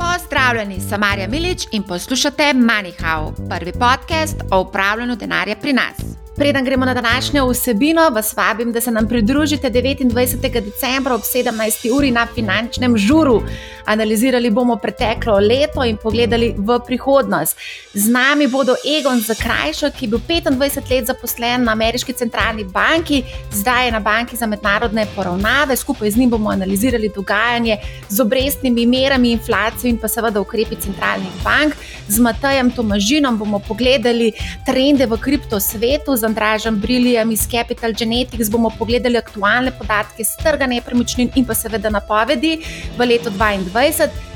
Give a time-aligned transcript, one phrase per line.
[0.00, 5.96] Pozdravljeni, sem Marja Milič in poslušate MoneyHow, prvi podcast o upravljanju denarja pri nas.
[6.36, 10.60] Preden gremo na današnjo vsebino, vas vabim, da se nam pridružite 29.
[10.60, 11.96] decembra ob 17.
[11.96, 13.42] uri na finančnem žuru.
[13.90, 17.56] Analizirali bomo preteklo leto in pogledali v prihodnost.
[17.94, 23.24] Z nami bodo Egon Zakrajšek, ki je bil 25 let zaposlen na ameriški centralni banki,
[23.50, 25.76] zdaj je na banki za mednarodne poravnave.
[25.76, 31.42] Skupaj z njim bomo analizirali dogajanje z obrestnimi merami, inflacijo in pa seveda ukrepi centralnih
[31.44, 31.74] bank.
[32.08, 34.30] Z Matajem Tomažinom bomo pogledali
[34.66, 36.14] trende v kriptosvetu.
[36.30, 41.90] Andražem Briljem iz Capital Genetics bomo pogledali aktualne podatke z trga nepremičnin in pa seveda
[41.90, 42.58] napovedi
[42.96, 43.79] v letu 2022.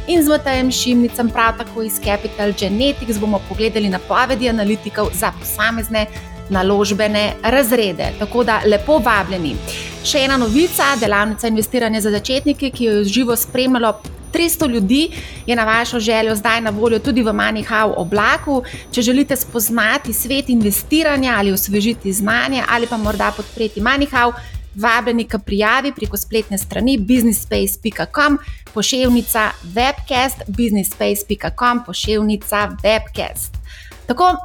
[0.06, 6.06] In z Matajem Šimnicem, prav tako iz Capital Genetics, bomo pogledali napovedi analitikov za posamezne
[6.50, 8.12] naložbene razrede.
[8.18, 9.56] Tako da lepo vabljeni.
[10.04, 13.94] Še ena novica, delavnica investiranja za začetnike, ki jo je živo spremljalo
[14.34, 15.10] 300 ljudi
[15.46, 18.62] je na vašo željo zdaj na voljo tudi v MoneyHow oblaku.
[18.92, 24.32] Če želite spoznati svet investiranja ali osvežiti znanje ali pa morda podpreti MoneyHow,
[24.74, 28.38] vabljeni k prijavi preko spletne strani businessspace.com,
[28.74, 33.58] pošiljnica webcast, businessspace.com, pošiljnica webcast.
[34.06, 34.36] Tako,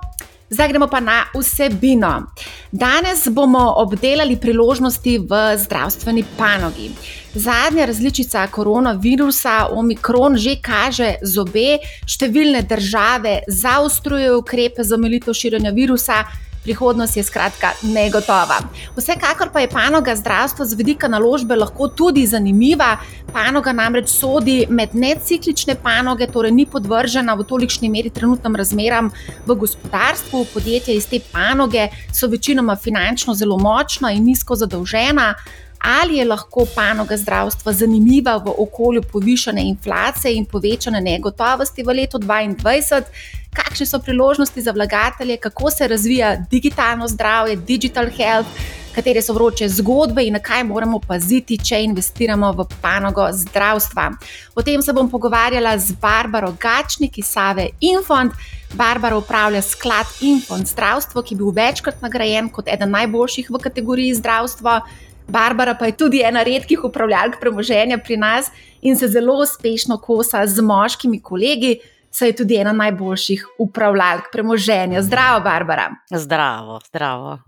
[0.49, 2.23] Zdaj gremo pa na vsebino.
[2.71, 6.89] Danes bomo obdelali priložnosti v zdravstveni panogi.
[7.33, 11.77] Zadnja različica koronavirusa, omikron, že kaže zobe,
[12.09, 16.23] številne države zaostrujejo ukrepe za omilitev širjenja virusa
[16.63, 18.59] prihodnost je skratka negotova.
[18.97, 22.97] Vsekakor pa je panoga zdravstva z vidika naložbe lahko tudi zanimiva.
[23.33, 29.11] Panoga namreč sodi med neciklične panoge, torej ni podvržena v tolikšni meri trenutnim razmeram
[29.45, 30.45] v gospodarstvu.
[30.53, 35.33] Podjetja iz te panoge so večinoma finančno zelo močna in nizko zadolžena
[35.79, 42.17] ali je lahko panoga zdravstva zanimiva v okolju povišene inflacije in povečane negotovosti v letu
[42.17, 43.03] 2022,
[43.53, 48.49] kakšne so priložnosti za vlagatelje, kako se razvija digitalno zdravje, digital health.
[48.95, 54.09] Katere so vroče zgodbe in na kaj moramo paziti, če investiramo v panogo zdravstva.
[54.55, 58.33] O tem se bom pogovarjala z Barbaro Gačnik iz Save Infond.
[58.73, 64.17] Barbara upravlja sklad Infond zdravstvo, ki je bil večkrat nagrajen kot eden najboljših v kategoriji
[64.19, 64.81] zdravstva.
[65.29, 68.49] Barbara pa je tudi ena redkih upravljalk premoženja pri nas
[68.81, 71.79] in se zelo uspešno kosa z moškimi kolegi,
[72.11, 75.01] saj je tudi ena najboljših upravljalk premoženja.
[75.01, 75.89] Zdravo, Barbara.
[76.11, 77.39] Zdravo, zdravo.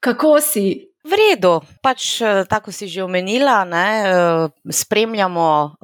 [0.00, 0.86] Kako si?
[1.06, 5.74] V redu, pač eh, tako si že omenila, ne, eh, spremljamo eh,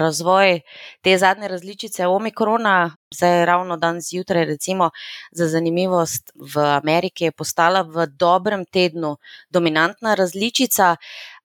[0.00, 0.60] razvoj
[1.04, 2.96] te zadnje različice omikrona.
[3.12, 4.88] Zdaj, ravno dan zjutraj, recimo,
[5.36, 9.18] za zanimivost v Ameriki je postala v dobrem tednu
[9.52, 10.96] dominantna različica.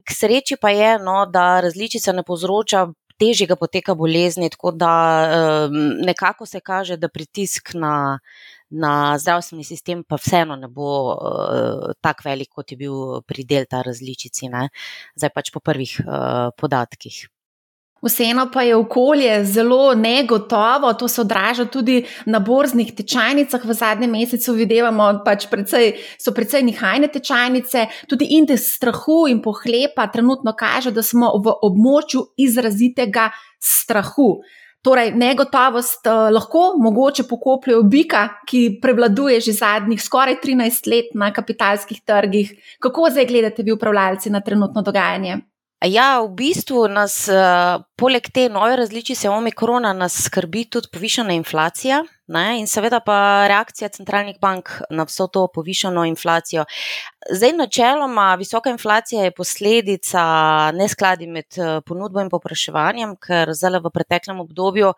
[0.05, 2.87] K sreči pa je, no, da različica ne povzroča
[3.19, 4.91] težjega poteka bolezni, tako da
[6.05, 8.19] nekako se kaže, da pritisk na
[8.69, 13.81] na zdravstveni sistem pa vseeno ne bo uh, tako velik, kot je bil pri delta
[13.85, 14.69] različici, ne?
[15.15, 17.25] zdaj pač po prvih uh, podatkih.
[18.05, 23.65] Vseeno pa je okolje zelo negotovo, to se odraža tudi na borznih tečajnicah.
[23.65, 25.47] V zadnjem mesecu vidimo, da pač
[26.21, 32.21] so precej nihajne tečajnice, tudi indeks strahu in pohlepa trenutno kaže, da smo v območju
[32.37, 34.37] izrazitega strahu.
[34.85, 41.31] Torej, negotovost uh, lahko mogoče pokoplje obika, ki prevladuje že zadnjih skoraj 13 let na
[41.33, 42.53] kapitalskih trgih.
[42.79, 45.41] Kako zdaj gledate, vi upravljalci, na trenutno dogajanje?
[45.83, 51.99] Ja, v bistvu nas, uh, poleg te nove različice omikrona, nas skrbi tudi povišena inflacija.
[52.31, 52.45] Ne?
[52.57, 56.63] In seveda pa reakcija centralnih bank na vso to povišeno inflacijo.
[57.29, 60.23] Zdaj, načeloma, visoka inflacija je posledica
[60.73, 64.93] neskladi med eh, ponudbo in popraševanjem, ker zdaj v preteklem obdobju,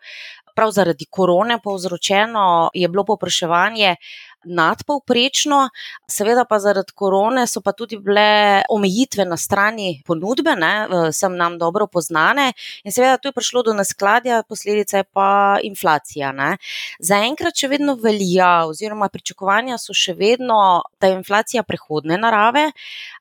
[0.56, 3.96] prav zaradi korone, povzročeno je bilo popraševanje
[4.44, 5.68] nadpovprečno,
[6.10, 11.58] seveda pa zaradi korone so pa tudi bile omejitve na strani ponudbe, ne, sem nam
[11.58, 12.52] dobro poznane
[12.84, 16.32] in seveda tu je prišlo do neskladja, posledica je pa inflacija.
[16.32, 16.56] Ne.
[17.00, 22.70] Zaenkrat še vedno velja, oziroma pričakovanja so še vedno, da je inflacija prehodne narave.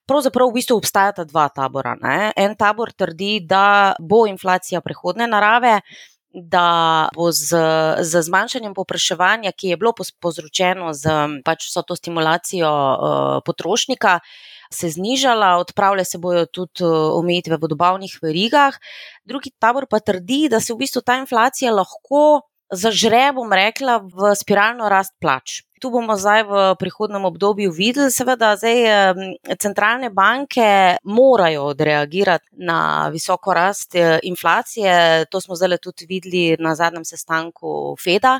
[0.07, 1.95] Pravzaprav v bistvu obstajata dva tabora.
[1.99, 2.31] Ne.
[2.37, 5.81] En tabor trdi, da bo inflacija prehodne narave
[6.37, 7.57] da bo z,
[8.01, 14.19] z zmanjšanjem popraševanja, ki je bilo povzročeno z pač vso to stimulacijo uh, potrošnika,
[14.73, 18.77] se znižala, odpravlja se bojo tudi uh, omejitve v dobavnih verigah.
[19.25, 22.43] Drugi tabor pa trdi, da se v bistvu ta inflacija lahko
[22.73, 25.66] zažre, bom rekla, v spiralno rast plač.
[25.79, 33.53] Tu bomo zdaj v prihodnem obdobju videli, seveda, da centralne banke morajo odreagirati na visoko
[33.53, 35.25] rast eh, inflacije.
[35.29, 38.39] To smo zdaj tudi videli na zadnjem sestanku FEDA,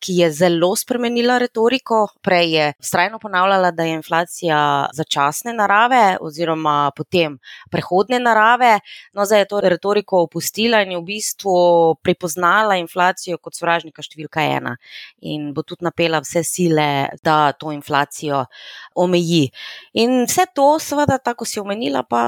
[0.00, 2.06] ki je zelo spremenila retoriko.
[2.22, 7.38] Prej je strajno ponavljala, da je inflacija začasne narave oziroma potem
[7.70, 8.80] prehodne narave,
[9.12, 11.54] no zdaj je to retoriko opustila in je v bistvu
[12.02, 14.76] prepoznala inflacijo kot sovražnika številka ena
[15.20, 16.88] in bo tudi napela vse sile
[17.22, 18.44] da to inflacijo
[18.94, 19.50] omeji.
[19.92, 22.22] In vse to, seveda, tako si omenila, pa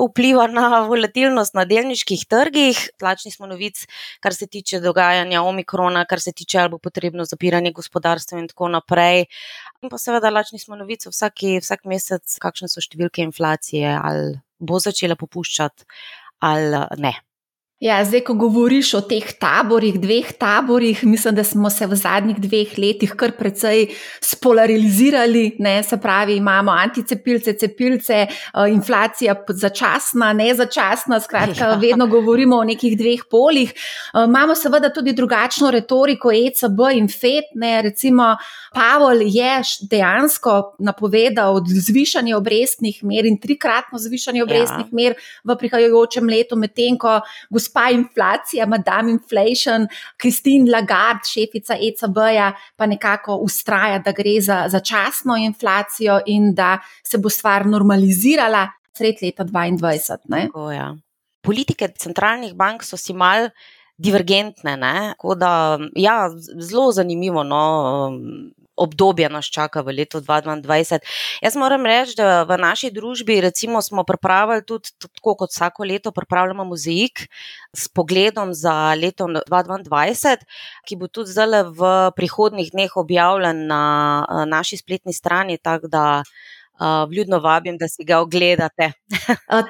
[0.00, 2.78] vpliva na volatilnost na delniških trgih.
[3.00, 3.84] Tlačni smo novic,
[4.20, 8.68] kar se tiče dogajanja omikrona, kar se tiče ali bo potrebno zapiranje gospodarstva in tako
[8.72, 9.26] naprej.
[9.82, 14.78] In pa seveda, lačni smo novice vsaki, vsak mesec, kakšne so številke inflacije, ali bo
[14.82, 15.86] začela popuščati
[16.42, 17.12] ali ne.
[17.82, 22.36] Ja, zdaj, ko govoriš o teh taborih, dveh taborih, mislim, da smo se v zadnjih
[22.38, 23.88] dveh letih kar precej
[24.22, 25.56] spolarizirali.
[25.58, 25.82] Ne?
[25.82, 31.78] Se pravi, imamo anticepilce, cepilce, eh, inflacija začasna, nezačasna, skratka, ja.
[31.82, 33.74] vedno govorimo o nekih dveh polih.
[33.74, 37.50] Eh, imamo seveda tudi drugačno retoriko ECB in FED.
[37.58, 37.82] Ne?
[37.82, 38.36] Recimo,
[38.74, 39.58] Pavel je
[39.90, 44.94] dejansko napovedal zvišanje obrestnih mer in trikratno zvišanje obrestnih ja.
[44.94, 47.18] mer v prihajajočem letu, medtem ko
[47.50, 49.86] gospod gospa inflacija, madame inflation,
[50.16, 57.18] Kristin Lagarde, šefica ECB-ja, pa nekako ustraja, da gre za začasno inflacijo in da se
[57.18, 60.16] bo stvar normalizirala sred leta 2022.
[60.28, 60.96] Tako, ja.
[61.42, 63.50] Politike centralnih bank so si mal.
[64.02, 64.76] Divergentne,
[65.36, 67.44] da, ja, zelo zanimivo.
[67.44, 68.10] No,
[68.76, 70.98] obdobje nas čaka v letu 2022.
[71.42, 76.12] Jaz moram reči, da v naši družbi recimo, smo pripravili tudi, tako kot vsako leto,
[76.12, 77.26] pripravljamo mozaik
[77.76, 80.36] s pogledom za leto 2022,
[80.88, 83.84] ki bo tudi zdaj v prihodnih dneh objavljen na
[84.46, 85.58] naši spletni strani.
[85.58, 86.22] Tako da
[86.82, 88.92] Uh, vljudno vabim, da si ga ogledate.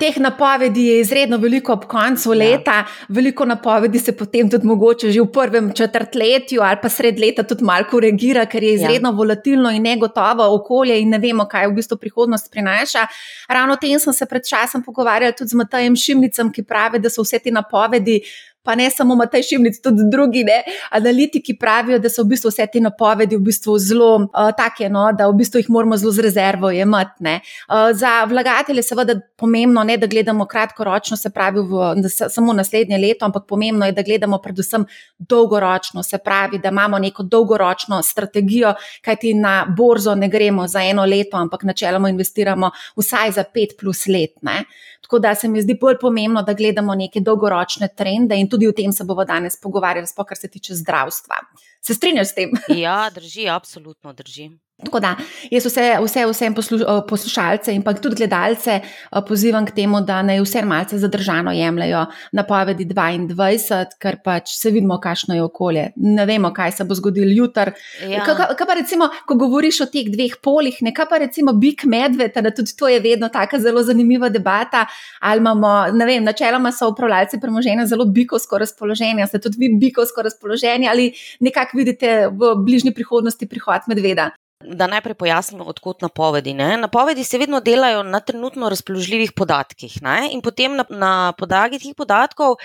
[0.01, 2.39] Teh napovedi je izredno veliko ob koncu ja.
[2.39, 2.85] leta, ja.
[3.09, 7.65] veliko napovedi se potem tudi mogoče že v prvem četrtletju ali pa sred leta tudi
[7.65, 8.75] malo korigira, ker je ja.
[8.75, 9.17] izredno ja.
[9.17, 13.05] volatilno in negotovo okolje in ne vemo, kaj v bistvu prihodnost prinaša.
[13.49, 17.11] Ravno o tem sem se pred časom pogovarjala tudi z Matajem Šimnicem, ki pravi, da
[17.11, 18.23] so vse te napovedi
[18.63, 22.67] pa ne samo Matej Šimnic, tudi drugi ne, analitiki pravijo, da so v bistvu vse
[22.73, 26.23] te napovedi v bistvu zelo uh, take, no, da v bistvu jih moramo zelo z
[26.29, 27.25] rezervo jemati.
[27.25, 32.53] Uh, za vlagatelje je seveda pomembno, ne da gledamo kratkoročno, se pravi v, da samo
[32.53, 34.87] naslednje leto, ampak pomembno je, da gledamo predvsem
[35.19, 41.05] dolgoročno, se pravi, da imamo neko dolgoročno strategijo, kajti na borzo ne gremo za eno
[41.05, 44.39] leto, ampak načeloma investiramo vsaj za pet plus let.
[44.43, 44.65] Ne.
[45.03, 48.75] Tako da se mi zdi bolj pomembno, da gledamo neke dolgoročne trende in tudi o
[48.77, 51.41] tem se bomo danes pogovarjali, sploh kar se tiče zdravstva.
[51.81, 52.53] Se strinjaš s tem?
[52.85, 54.51] Ja, drži, absolutno drži.
[54.85, 55.15] Tako da
[55.51, 58.81] jaz vse, vse vsem posluš, poslušalce in pa tudi gledalce
[59.29, 64.99] pozivam k temu, da naj vse malce zadržano jemljajo napovedi 22, ker pač se vidimo,
[65.01, 65.87] kakšno je okolje.
[65.97, 67.73] Ne vemo, kaj se bo zgodilo jutri.
[68.09, 68.25] Ja.
[68.27, 72.35] Kaj, kaj pa recimo, ko govoriš o teh dveh polih, nekaj pa recimo bik medved,
[72.35, 74.87] da tudi to je vedno tako zelo zanimiva debata.
[75.21, 80.23] Ali imamo, ne vem, načeloma so upravljalci premoženja zelo bikovsko razpoloženi, ste tudi vi bikovsko
[80.23, 84.31] razpoloženi ali nekako vidite v bližnji prihodnosti prihod medveda.
[84.63, 86.55] Da najprej pojasnimo, odkot napovedi.
[86.55, 86.77] Ne?
[86.77, 90.29] Napovedi se vedno delajo na trenutno razpoložljivih podatkih ne?
[90.33, 92.57] in potem na, na podlagi teh podatkov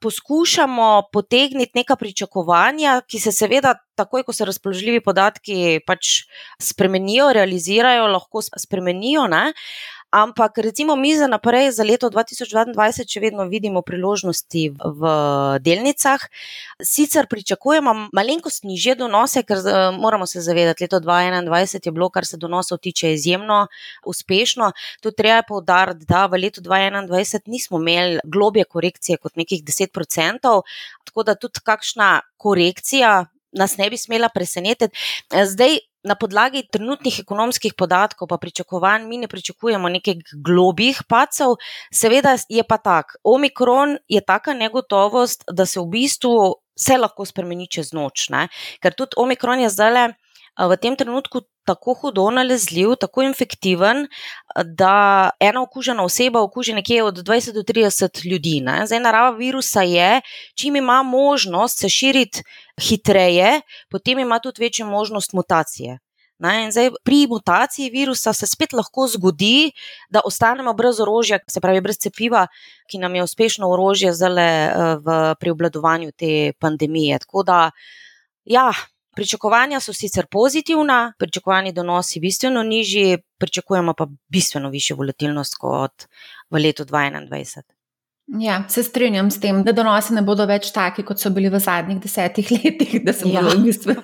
[0.00, 6.28] poskušamo potegniti neka pričakovanja, ki se seveda, takoj ko se razpoložljivi podatki pač
[6.62, 9.26] spremenijo, realizirajo, lahko spremenijo.
[9.26, 9.52] Ne?
[10.10, 15.10] Ampak, recimo, mi za naprej, za leto 2022, še vedno vidimo priložnosti v
[15.60, 16.22] delnicah.
[16.80, 19.60] Sicer pričakujemo malenkost nižje donose, ker
[20.00, 23.66] moramo se zavedati, leto 2021 je bilo, kar se donosov tiče, izjemno
[24.08, 24.72] uspešno.
[25.04, 30.62] Tu treba povdariti, da v letu 2021 nismo imeli globje korekcije kot nekih 10%,
[31.04, 33.26] tako da tudi kakšna korekcija.
[33.52, 34.92] Nas ne bi smela presenetiti.
[35.32, 41.58] Zdaj, na podlagi trenutnih ekonomskih podatkov, pa pričakovanj, mi ne pričakujemo nekih globih pacev.
[41.94, 47.66] Seveda je pa tak, omikron je taka negotovost, da se v bistvu vse lahko spremeni
[47.66, 48.28] čez noč.
[48.30, 48.46] Ne?
[48.82, 50.06] Ker tudi omikron je zdaj le
[50.66, 54.06] v tem trenutku tako hudo nalezljiv, tako infektiven,
[54.64, 58.60] da ena okužena oseba okuži nekje od 20 do 30 ljudi.
[58.64, 58.86] Ne?
[58.86, 60.20] Zdaj, narava virusa je,
[60.58, 62.42] čim ima možnost se širiti
[62.80, 63.60] hitreje,
[63.90, 65.98] potem ima tudi večjo možnost mutacije.
[66.70, 69.72] Zdaj, pri mutaciji virusa se spet lahko zgodi,
[70.10, 72.46] da ostanemo brez orožja, se pravi brez cepiva,
[72.90, 77.18] ki nam je uspešno orožje eh, v, pri obladovanju te pandemije.
[77.18, 77.70] Tako da,
[78.44, 78.72] ja,
[79.18, 86.04] Pričakovanja so sicer pozitivna, pričakovani donosi bistveno nižji, pričakujemo pa bistveno višjo volatilnost kot
[86.50, 87.77] v letu 2021.
[88.28, 91.56] Ja, se strinjam s tem, da donosi ne bodo več taki, kot so bili v
[91.64, 93.54] zadnjih desetih letih, da se bodo ja.
[93.56, 93.94] v bistvu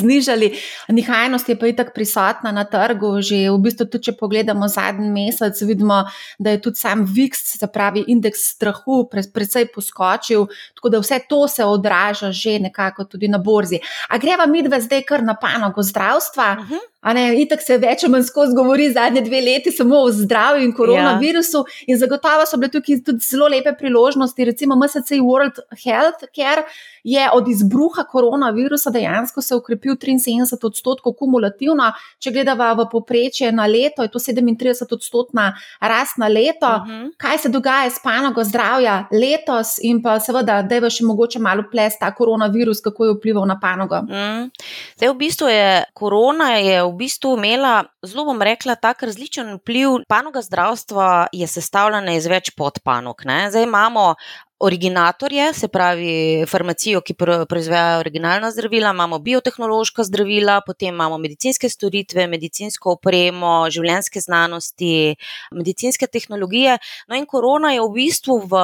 [0.00, 0.48] znižali.
[0.90, 3.12] Nihajnost je pa itak prisotna na trgu.
[3.22, 6.02] Že v bistvu, tudi če pogledamo zadnji mesec, vidimo,
[6.42, 10.48] da je tudi sam VIX, se pravi indeks strahu, precej poskočil.
[10.74, 13.78] Tako da vse to se odraža že nekako tudi na borzi.
[14.10, 16.56] A greva mi dve zdaj kar na panogo zdravstva?
[16.58, 17.16] Uh mhm.
[17.16, 17.42] -huh.
[17.42, 21.58] Itak se več ali manj skozi govori zadnje dve leti samo o zdravju in koronavirusu,
[21.58, 21.84] ja.
[21.86, 26.62] in zagotovo so bile tukaj tudi zelo lepe priložnosti, recimo MSC World Health Care
[27.04, 31.92] je od izbruha koronavirusa dejansko se ukrepil 73 odstotkov kumulativno.
[32.18, 36.66] Če gledamo v poprečje na leto, je to 37 odstotna rast na leto.
[36.66, 36.90] Uh mhm.
[36.90, 37.10] -huh.
[37.16, 41.64] Kaj se dogaja s panogo zdravja letos in pa seveda, da je še mogoče malo
[41.70, 44.02] ples ta koronavirus, kako je vplival na panogo?
[44.02, 44.50] Mm.
[44.96, 50.02] Zdaj, v bistvu je korona je v bistvu imela, zelo bom rekla, tak različen vpliv.
[50.08, 53.24] Panoga zdravstva je sestavljena iz več podpanog.
[53.24, 53.46] Ne?
[53.50, 54.14] Zdaj imamo
[54.60, 57.14] originatorje, se pravi farmacijo, ki
[57.48, 65.16] proizvaja originalna zdravila, imamo biotehnološka zdravila, potem imamo medicinske storitve, medicinsko opremo, življenske znanosti,
[65.56, 66.76] medicinske tehnologije.
[67.08, 68.60] No, in korona je v bistvu v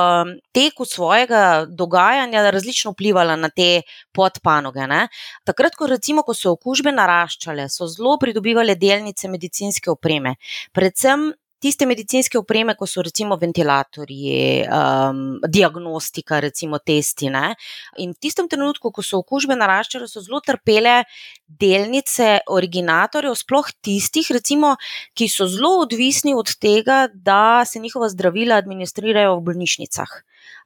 [0.53, 3.81] teku svojega dogajanja različno vplivala na te
[4.13, 4.85] podpanoge.
[4.87, 5.07] Ne?
[5.49, 10.37] Takrat, ko, recimo, ko so okužbe naraščale, so zelo pridobivali delnice medicinske opreme.
[10.77, 11.31] Predvsem
[11.67, 17.31] tiste medicinske opreme, kot so recimo ventilatorji, um, diagnostika, recimo testi.
[17.33, 17.55] Ne?
[18.03, 21.01] In v tistem trenutku, ko so okužbe naraščale, so zelo trpele
[21.47, 24.77] delnice originatorjev, sploh tistih, recimo,
[25.19, 30.17] ki so zelo odvisni od tega, da se njihova zdravila administrirajo v bolnišnicah.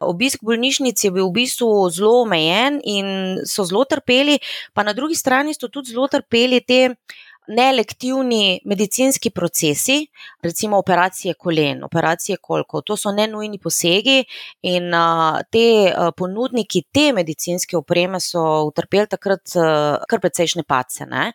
[0.00, 4.38] Obisk bolnišnic je bil v bistvu zelo omejen in so zelo trpeli,
[4.72, 6.80] pa na drugi strani so tudi zelo trpeli te
[7.50, 10.06] nelektivni medicinski procesi,
[10.42, 14.20] recimo operacije kolen, operacije kolkov, to so nenujni posegi
[14.62, 14.92] in
[15.50, 15.66] te
[16.16, 19.56] ponudniki te medicinske opreme so utrpeli takrat
[20.08, 21.06] kar precejšnje pace.
[21.10, 21.32] Ne?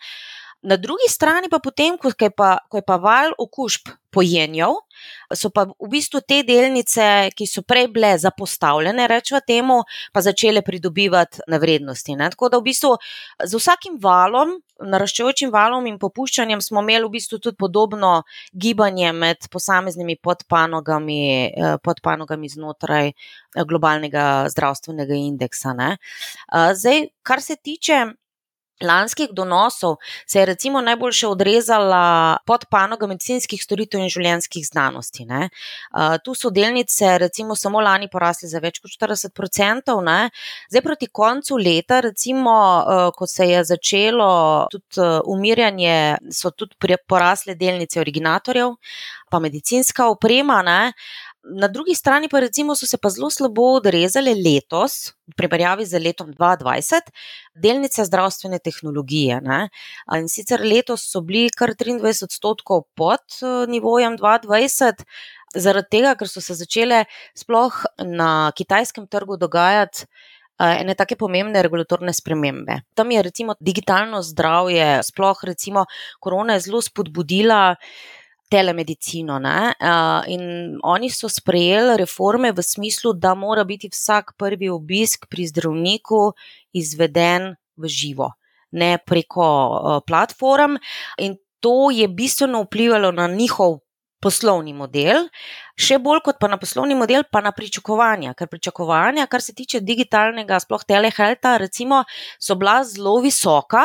[0.66, 4.80] Na drugi strani pa potem, ko je pa, ko je pa val okužb pojenjal,
[5.36, 9.82] so pa v bistvu te delnice, ki so prej bile zapostavljene, rečemo temu,
[10.16, 12.16] pa začele pridobivati na vrednosti.
[12.16, 12.32] Ne?
[12.34, 12.96] Tako da v bistvu
[13.44, 19.48] z vsakim valom, naraščajočim valom in popuščanjem smo imeli v bistvu tudi podobno gibanje med
[19.52, 25.76] posameznimi podpanogami, eh, podpanogami znotraj eh, globalnega zdravstvenega indeksa.
[25.78, 25.96] Ne?
[25.96, 28.06] Eh, zdaj, kar se tiče
[28.82, 29.96] lanskih donosov
[30.28, 35.26] se je recimo najboljše odrezala pod panoga medicinskih storitev in življenjskih znanosti.
[35.26, 35.50] Ne.
[36.24, 40.02] Tu so delnice recimo samo lani porasle za več kot 40%.
[40.06, 40.30] Ne.
[40.70, 42.56] Zdaj proti koncu leta, recimo,
[43.16, 48.76] ko se je začelo tudi umirjanje, so tudi porasle delnice originatorjev,
[49.32, 50.62] pa medicinska oprema.
[50.62, 50.94] Ne.
[51.46, 56.02] Na drugi strani pa recimo so se pa zelo slabo odrezale letos, v primerjavi z
[56.02, 57.12] letom 2020,
[57.54, 59.42] delnice zdravstvene tehnologije.
[59.46, 59.60] Ne?
[60.18, 65.06] In sicer letos so bili kar 23 odstotkov pod eh, nivojem 2020,
[65.56, 67.06] zaradi tega, ker so se začele
[67.38, 70.10] sploh na kitajskem trgu dogajati.
[70.56, 72.80] Eh, ene take pomembne regulatorne spremembe.
[72.96, 75.84] Tam je recimo digitalno zdravje, sploh recimo
[76.24, 77.76] korona je zelo spodbudila
[78.50, 79.38] telemedicino.
[79.38, 85.48] Uh, in oni so sprejeli reforme v smislu, da mora biti vsak prvi obisk pri
[85.48, 86.34] zdravniku
[86.74, 88.32] izveden v živo,
[88.72, 90.78] ne preko uh, platform.
[91.18, 93.82] In to je bistveno vplivalo na njihov.
[94.26, 95.28] Poslovni model,
[95.78, 98.32] še bolj kot pa na poslovni model, pa na pričakovanja.
[98.34, 102.00] Ker pričakovanja, kar se tiče digitalnega, sploh telehelta, recimo,
[102.42, 103.84] so bila zelo visoka,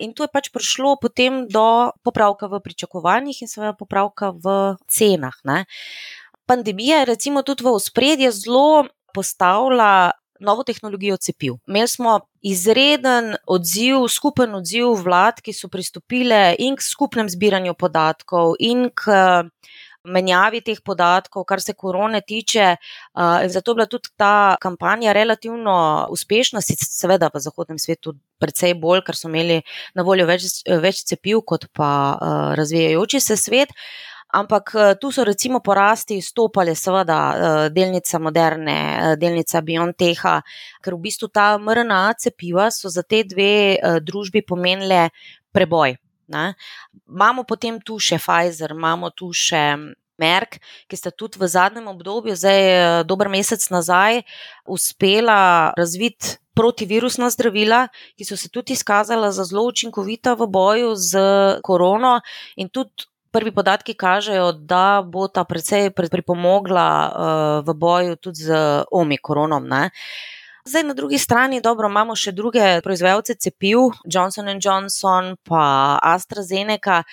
[0.00, 5.36] In tu je pač prišlo potem do popravka v pričakovanjih in seveda popravka v cenah.
[5.44, 5.64] Ne.
[6.46, 11.56] Pandemija je recimo tudi v ospredje zelo postavila novo tehnologijo cepiv.
[11.66, 18.54] Imeli smo izreden odziv, skupen odziv vlad, ki so pristopile in k skupnem zbiranju podatkov
[18.60, 19.16] in k
[20.06, 22.76] menjavi teh podatkov, kar se korone tiče.
[23.52, 29.18] Zato je bila tudi ta kampanja relativno uspešna, seveda v zahodnem svetu precej bolj, ker
[29.18, 29.62] so imeli
[29.94, 31.90] na voljo več, več cepiv kot pa
[32.56, 33.74] razvijajoči se svet.
[34.36, 38.78] Ampak tu so recimo porasti stopale, seveda, delnica moderne,
[39.16, 40.40] delnica Bionteha,
[40.82, 45.08] ker v bistvu ta MRNA cepiva so za te dve družbi pomenile
[45.54, 45.94] preboj.
[46.28, 46.54] Ne.
[47.06, 49.76] Imamo potem tu še Pfizer, imamo tu še
[50.16, 50.56] Merk,
[50.88, 54.22] ki sta tudi v zadnjem obdobju, zdaj eh, dober mesec nazaj,
[54.64, 57.82] uspela razviti protivirusna zdravila,
[58.16, 61.20] ki so se tudi izkazala za zelo učinkovita v boju z
[61.62, 62.20] korono
[62.56, 63.10] in tudi.
[63.36, 68.56] Prvi podatki kažejo, da bo ta precej pripomogla uh, v boju tudi z
[68.88, 69.66] omikronom.
[70.68, 77.04] Zdaj, na drugi strani, dobro, imamo še druge proizvajalce cepiv, Johnson Johnson, pa AstraZeneca.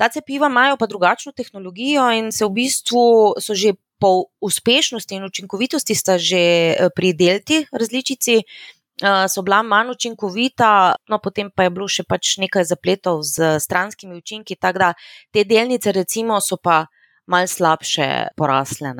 [0.00, 3.02] Ta cepiva imajo pa drugačno tehnologijo in se v bistvu
[3.36, 6.40] so že po uspešnosti in učinkovitosti sta že
[6.72, 8.40] eh, pri delti različici.
[8.96, 13.60] Uh, so bila manj učinkovita, no, potem pa je bilo še pač nekaj zapletov z
[13.60, 14.88] stranskimi učinki, tako da
[15.36, 16.86] te delnice, recimo, so pa
[17.28, 18.08] malce slabše
[18.40, 18.96] porasle.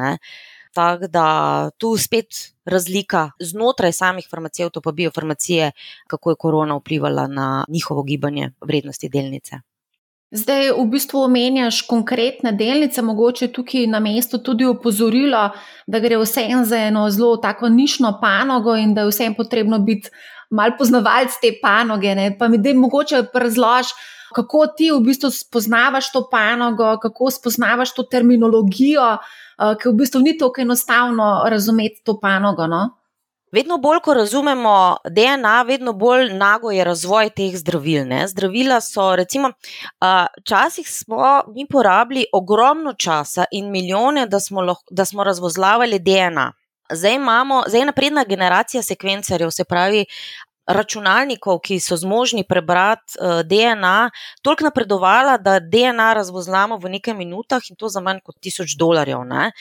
[0.77, 2.27] Tako da tu spet
[2.65, 5.71] razlika znotraj samih farmacevtov, pa biofarmacije,
[6.07, 9.61] kako je korona vplivala na njihovo gibanje vrednosti delnice.
[10.31, 15.47] Zdaj, v bistvu omenjaš konkretne delnice, mogoče tukaj na mestu tudi opozorilo,
[15.87, 20.11] da gre vsem za eno zelo tako nišno panogo in da je vsem potrebno biti
[20.51, 22.15] mal poznavalc te panoge.
[22.15, 22.35] Ne?
[22.39, 23.95] Pa mi da mogoče razloži,
[24.35, 30.21] kako ti v bistvu spoznavaš to panogo, kako spoznavaš to terminologijo, eh, ki v bistvu
[30.21, 32.67] ni tako enostavno razumeti to panogo.
[32.67, 32.87] No?
[33.53, 38.03] Vedno bolj, ko razumemo DNA, vedno bolj nago je razvoj teh zdravil.
[38.09, 38.27] Ne?
[38.29, 39.53] Zdravila so, recimo,
[40.43, 46.53] včasih smo mi porabili ogromno časa in milijone, da smo, lahko, da smo razvozlavali DNA.
[46.93, 50.05] Zdaj imamo, zdaj je napredna generacija sekvencerjev, se pravi.
[50.67, 54.11] Računalnikov, ki so zmožni prebrati uh, DNA,
[54.43, 59.23] toliko napredovala, da DNA razvozlamo v nekaj minutah in to za manj kot tisoč dolarjev.
[59.25, 59.53] Ne?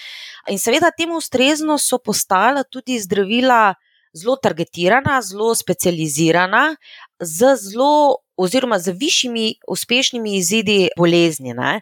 [0.50, 3.76] In seveda, temu ustrezno so postala tudi zdravila
[4.16, 6.76] zelo targetirana, zelo specializirana,
[7.20, 11.54] z zelo, oziroma z višjimi uspešnimi izidi bolezni.
[11.54, 11.82] Ne.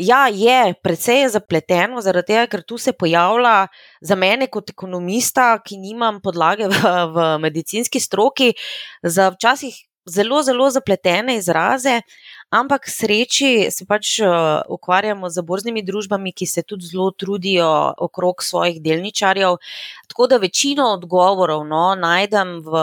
[0.00, 3.68] Ja, je precej zapleteno, zaradi tega, ker tu se pojavlja
[4.00, 8.54] za mene, kot ekonomista, ki nimam podlage v, v medicinski stroki,
[9.04, 9.76] za včasih
[10.06, 12.00] zelo, zelo zapletene izraze.
[12.50, 18.42] Ampak sreči se pač uh, ukvarjamo z borznimi družbami, ki se tudi zelo trudijo okrog
[18.42, 19.54] svojih delničarjev.
[20.10, 22.82] Tako da večino odgovorov no, najdem v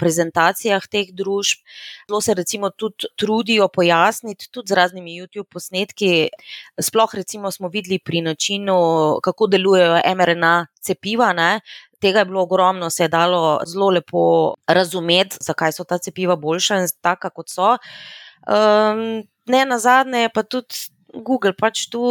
[0.00, 1.62] prezentacijah teh družb.
[2.08, 6.28] Zelo se recimo tudi trudijo pojasniti, tudi z raznimi YouTube posnetki.
[6.82, 8.76] Sploh recimo smo videli pri načinu,
[9.22, 11.32] kako delujejo mRNA cepiva.
[11.32, 11.60] Ne.
[12.04, 14.24] Tega je bilo ogromno, se je dalo zelo lepo
[14.68, 17.76] razumeti, zakaj so ta cepiva boljša in taka, kot so.
[18.44, 22.02] Um, ne na zadnje, pa tudi Google pač tu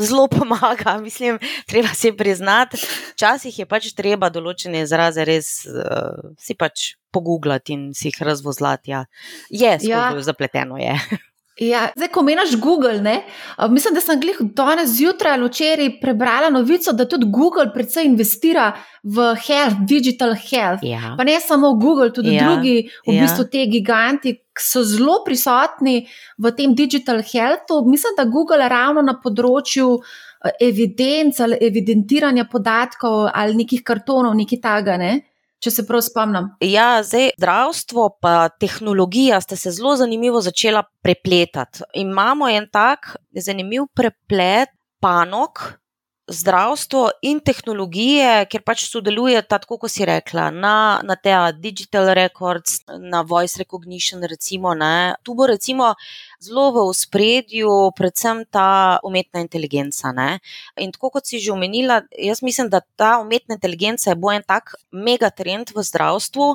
[0.00, 0.98] zelo pomaga.
[1.06, 2.80] Mislim, treba si priznati,
[3.12, 8.94] včasih je pač treba določene izraze res uh, si pač pogooglati in si jih razvozlati.
[8.94, 9.04] Ja.
[9.50, 10.14] Je, ja.
[10.22, 10.96] zapleteno je.
[11.60, 13.18] Ja, zdaj, ko meniš Google, ne,
[13.68, 18.72] mislim, da sem glih danes zjutraj ali včeraj prebrala novico, da tudi Google predvsej investira
[19.02, 20.80] v health, digital health.
[20.82, 21.14] Ja.
[21.18, 22.48] Pa ne samo Google, tudi ja.
[22.48, 23.26] drugi, v ja.
[23.26, 26.06] bistvu te giganti, ki so zelo prisotni
[26.38, 27.84] v tem digital healthu.
[27.84, 29.98] Mislim, da Google ravno na področju
[30.64, 34.96] evidenc ali evidentiranja podatkov ali nekih kartonov, nekaj taga.
[34.96, 35.29] Ne
[35.60, 36.50] če se prav spomnim.
[36.64, 41.84] Ja, zdaj zdravstvo in tehnologija sta se zelo zanimivo začela prepletati.
[41.94, 45.60] Imamo en tak zanimiv preplet panog,
[46.30, 50.74] zdravstvo in tehnologije, ker pač sodeluje tako, kot si rekla, na,
[51.06, 54.22] na te digital records, na voice recognition.
[54.22, 54.74] Recimo,
[55.22, 55.94] tu bo recimo
[56.40, 60.14] zelo v spredju, predvsem ta umetna inteligenca.
[60.14, 60.38] Ne?
[60.78, 64.46] In tako kot si že omenila, jaz mislim, da ta umetna inteligenca je bo en
[64.46, 66.54] tak megatrend v zdravstvu,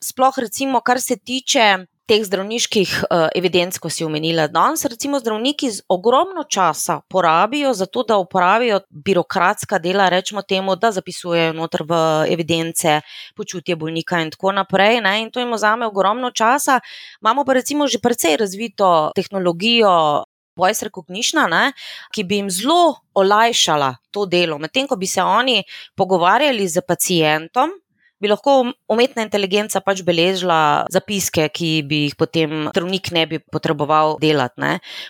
[0.00, 4.46] sploh recimo, kar se tiče teh zdravniških uh, evidenc, ko si omenila.
[4.48, 10.92] Danes, recimo, zdravniki ogromno časa porabijo za to, da uporabijo birokratska dela, rečemo temu, da
[10.94, 11.98] zapisujejo noter v
[12.30, 13.00] evidence
[13.36, 15.00] počutje bolnika in tako naprej.
[15.02, 15.22] Ne?
[15.22, 16.80] In to jim vzame ogromno časa.
[17.20, 20.24] Imamo pa recimo že precej razvito tehnologijo.
[20.56, 21.74] Voice recognition, ne,
[22.16, 25.60] ki bi jim zelo olajšala to delo, medtem ko bi se oni
[25.92, 27.74] pogovarjali z pacijentom,
[28.20, 34.16] bi lahko umetna inteligenca pač beležila zapiske, ki bi jih potem zdravnik ne bi potreboval
[34.22, 34.54] delati.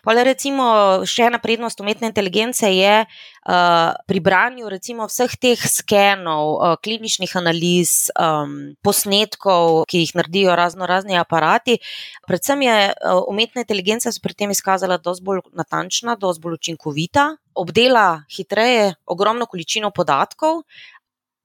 [0.02, 0.66] Pa recimo
[1.06, 7.30] še ena prednost umetne inteligence je uh, pri branju recimo vseh teh skenov, uh, kliničnih
[7.38, 11.78] analiz, um, posnetkov, ki jih naredijo razno razni aparati.
[12.26, 17.36] Predvsem je uh, umetna inteligenca se pri tem izkazala dosti bolj natančna, dosti bolj učinkovita.
[17.56, 20.66] Obdela hitreje ogromno količino podatkov,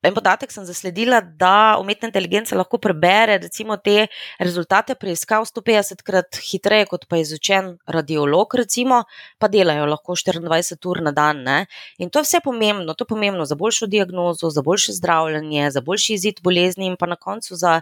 [0.02, 4.08] En podatek sem zasledila, da umetna inteligenca lahko prebere recimo, te
[4.40, 9.04] rezultate preiskav 150 krat hitreje, kot pa izučen radiolog, recimo,
[9.38, 11.44] pa delajo lahko 24 ur na dan.
[11.46, 11.60] Ne?
[12.02, 12.96] In to je vse pomembno.
[12.98, 17.06] To je pomembno za boljšo diagnozo, za boljše zdravljenje, za boljši izid bolezni in pa
[17.06, 17.82] na koncu za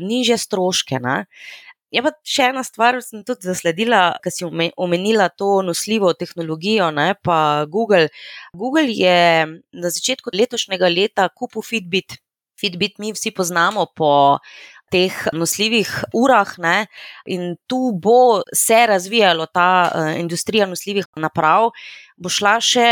[0.00, 1.02] niže stroške.
[1.04, 1.26] Ne?
[1.94, 4.46] Je pa še ena stvar, ki sem tudi zasledila, ki si
[4.76, 8.10] omenila to nosljivo tehnologijo, ne, pa Google.
[8.52, 9.20] Google je
[9.72, 12.18] na začetku letošnjega leta kupil Fitbit.
[12.60, 14.10] Fitbit mi vsi poznamo po
[14.92, 16.76] teh nosljivih urah, ne,
[17.28, 21.70] in tu bo se razvijala ta uh, industrija nosljivih naprav,
[22.16, 22.88] bo šla še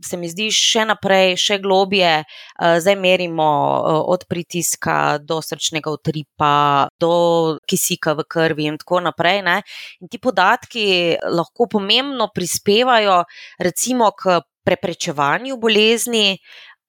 [0.00, 5.92] se mi zdi še naprej, še globje, eh, zdaj merimo eh, od pritiska do srčnega
[5.92, 9.42] utripa, do kisika v krvi in tako naprej.
[9.42, 9.60] Ne?
[10.00, 13.22] In ti podatki lahko pomembno prispevajo,
[13.58, 16.38] recimo, k preprečevanju bolezni.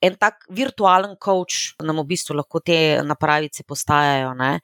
[0.04, 4.34] En tak virtualen coach nam v bistvu lahko te napravice postajajo.
[4.36, 4.60] Ne?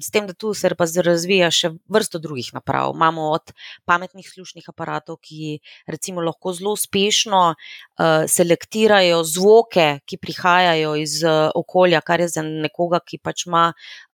[0.00, 2.94] S tem, da tu se pa razvija še vrsto drugih naprav.
[2.94, 3.52] Imamo od
[3.84, 5.58] pametnih slušnih aparatov, ki
[5.90, 12.46] recimo lahko zelo uspešno uh, selektirajo zvoke, ki prihajajo iz uh, okolja, kar je za
[12.46, 13.72] nekoga, ki pač ima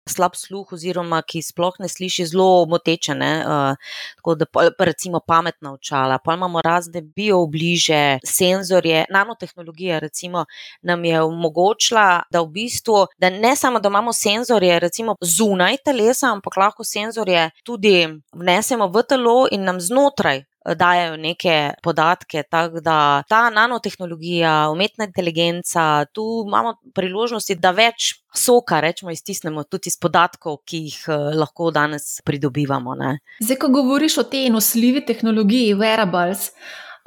[0.09, 3.15] slab sluh, oziroma ki sploh ne sliši, zelo moteče.
[3.15, 3.31] Ne?
[3.45, 9.05] Uh, tako da, pa, recimo, pametna očala, pa imamo razne bioobliže, senzorje.
[9.09, 10.45] Nanotehnologija, recimo,
[10.81, 16.33] nam je omogočila, da v bistvu, da ne samo, da imamo senzorje, recimo, zunaj telesa,
[16.33, 22.43] ampak lahko senzorje tudi vnesemo v telo in nam znotraj dajo neke podatke.
[22.49, 29.89] Tako da ta nanotehnologija, umetna inteligenca, tu imamo priložnosti, da več soka, rečemo, iztisnemo tudi
[29.89, 32.95] iz podatkov, ki jih eh, lahko danes pridobivamo.
[32.99, 33.17] Ne.
[33.39, 36.51] Zdaj, ko govoriš o tej nosljivi tehnologiji, wearables.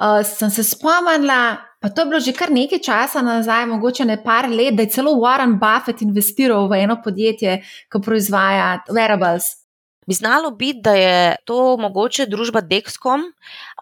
[0.02, 4.16] Uh, sem se spomnila, pa to je bilo že kar nekaj časa nazaj, mogoče ne
[4.24, 7.60] par let, da je celo Warren Buffett investiral v eno podjetje,
[7.92, 9.61] ki proizvaja wearables.
[10.06, 13.22] Bi znalo biti, da je to mogoče družba Dexcom.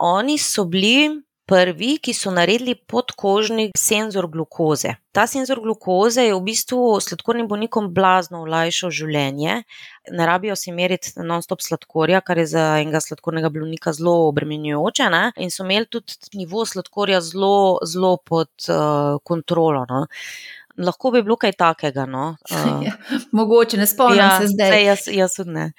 [0.00, 4.94] Oni so bili prvi, ki so naredili podkožni senzor glukoze.
[5.10, 9.56] Ta senzor glukoze je v bistvu sladkornim bolnikom blazno olajšal življenje.
[10.14, 15.10] Ne rabijo si meriti non-stop sladkorja, kar je za enega sladkornega bolnika zelo obremenjujoče.
[15.10, 15.24] Ne?
[15.42, 19.82] In so imeli tudi nivo sladkorja zelo, zelo pod uh, kontrolo.
[19.90, 20.04] No?
[20.80, 22.06] Lahko bi bilo kaj takega.
[22.06, 22.36] No?
[22.50, 22.86] Uh,
[23.38, 24.84] mogoče ne spomnim ja, se zdaj.
[24.84, 25.72] Jaz, jaz ne.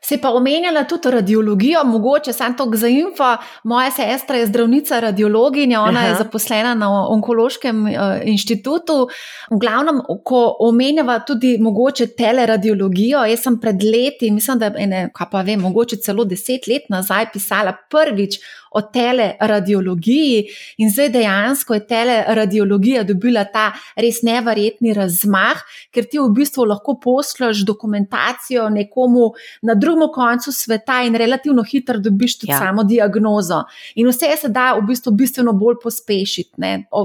[0.00, 3.36] Se pa omenjala tudi radiologijo, mogoče samo to za info.
[3.64, 6.08] Moja sestra je zdravnica radiologinja, ona Aha.
[6.08, 7.92] je zaposlena na onkološkem uh,
[8.24, 9.08] inštitutu.
[9.50, 15.08] V glavnem, ko omenjava tudi mogoče teleradiologijo, jaz sem pred leti, mislim, da je ne,
[15.30, 18.38] pa vem, mogoče celo deset let nazaj pisala prvič
[18.70, 20.44] o teleradiologiji
[20.78, 25.62] in zdaj dejansko je teleradiologija dobila ta res neverjetni razmah,
[25.94, 29.30] ker ti v bistvu lahko pošljaš dokumentacijo nekomu
[29.62, 32.58] na drugem koncu sveta in relativno hitro dobiš tudi ja.
[32.58, 33.62] samo diagnozo.
[33.94, 36.56] In vse se da v bistvu bistveno bolj pospešiti,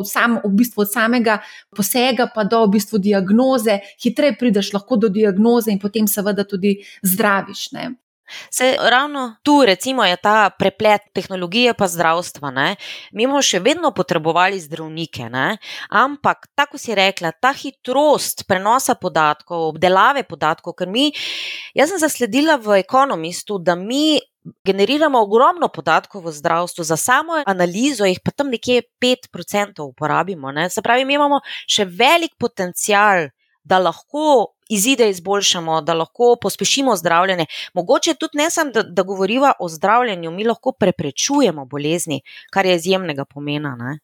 [0.05, 1.39] Sam, v bistvu od samega
[1.75, 6.77] posega pa do v bistvu diagnoze, hitreje prideš lahko do diagnoze in potem seveda tudi
[7.03, 7.71] zdraviš.
[7.71, 7.89] Ne?
[8.49, 12.51] Se ravno tu, recimo, je ta preplet tehnologije pa zdravstva.
[12.51, 12.75] Ne?
[13.11, 15.57] Mi bomo še vedno potrebovali zdravnike, ne?
[15.89, 21.09] ampak tako si rekla, ta hitrost prenosa podatkov, obdelave podatkov, ker mi,
[21.77, 24.19] jaz sem zasledila v ekonomistu, da mi.
[24.65, 30.49] Generiramo ogromno podatkov v zdravstvu, za samo analizo jih pa tam nekje 5% uporabimo.
[30.49, 30.65] Ne?
[30.73, 31.37] Se pravi, mi imamo
[31.69, 33.27] še velik potencial,
[33.63, 37.45] da lahko izide izboljšamo, da lahko pospešimo zdravljenje.
[37.73, 42.75] Mogoče tudi ne samo, da, da govoriva o zdravljenju, mi lahko preprečujemo bolezni, kar je
[42.75, 43.75] izjemnega pomena.
[43.79, 43.99] Ne?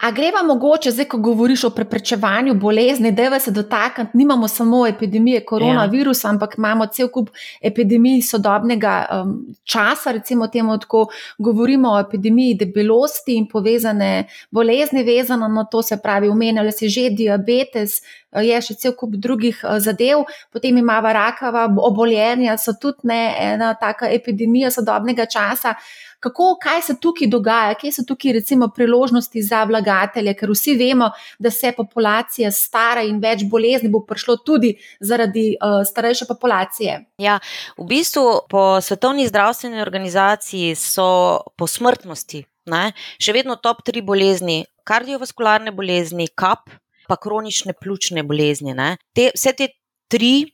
[0.00, 5.44] A greva mogoče, zdaj, ko govoriš o preprečevanju bolezni, da se dotaknemo, nimamo samo epidemije
[5.44, 6.30] koronavirusa, ja.
[6.30, 7.28] ampak imamo cel kup
[7.60, 9.34] epidemij sodobnega um,
[9.64, 11.06] časa, recimo temu, ko
[11.38, 17.10] govorimo o epidemiji debelosti in povezane bolezni, vezano na to, se pravi, umenjali se že
[17.10, 18.00] diabetes,
[18.32, 23.74] je še cel kup drugih uh, zadev, potem imamo rakava obolenja, so tudi ne ena
[23.74, 25.74] taka epidemija sodobnega časa
[26.20, 31.10] kako, kaj se tukaj dogaja, kje so tukaj recimo priložnosti za vlagatelje, ker vsi vemo,
[31.38, 36.98] da se populacija stara in več bolezni bo prišlo tudi zaradi uh, starejše populacije.
[37.18, 37.38] Ja,
[37.78, 44.62] v bistvu po Svetovni zdravstveni organizaciji so po smrtnosti ne, še vedno top tri bolezni,
[44.84, 46.70] kardiovaskularne bolezni, kap.
[47.10, 48.70] Pa kronične pljučne bolezni.
[49.18, 49.66] Te, vse te
[50.06, 50.44] tri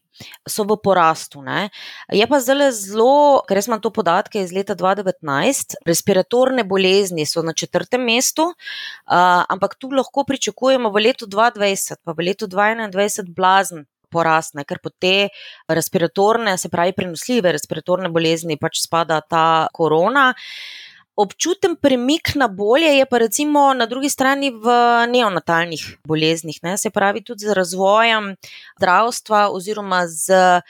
[0.48, 1.42] so v porastu.
[1.42, 1.68] Ne.
[2.12, 7.52] Je pa zdaj zelo, ker sem to podatke iz leta 2019, respiratorne bolezni so na
[7.52, 8.52] četrtem mestu,
[9.06, 13.86] ampak tu lahko pričakujemo v letu 2020, pa v letu 2021 blazen.
[14.06, 15.28] Porasne, ker po te
[15.66, 20.28] respiratorne, se pravi, prenosljive respiratorne bolezni, pač spada ta korona.
[21.16, 24.66] Občuten premik na bolje je pa recimo na drugi strani v
[25.08, 26.76] neonatalnih boleznih, ne?
[26.78, 28.34] se pravi tudi z razvojem
[28.76, 30.60] zdravstva oziroma z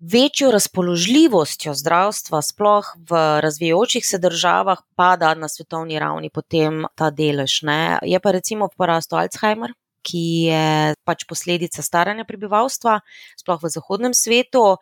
[0.00, 7.62] večjo razpoložljivostjo zdravstva, sploh v razvijajočih se državah, pada na svetovni ravni potem ta delež.
[7.62, 7.98] Ne?
[8.02, 9.70] Je pa recimo porastu Alzheimer.
[10.04, 12.98] Ki je pač posledica staranja prebivalstva,
[13.40, 14.76] sploh v zahodnem svetu.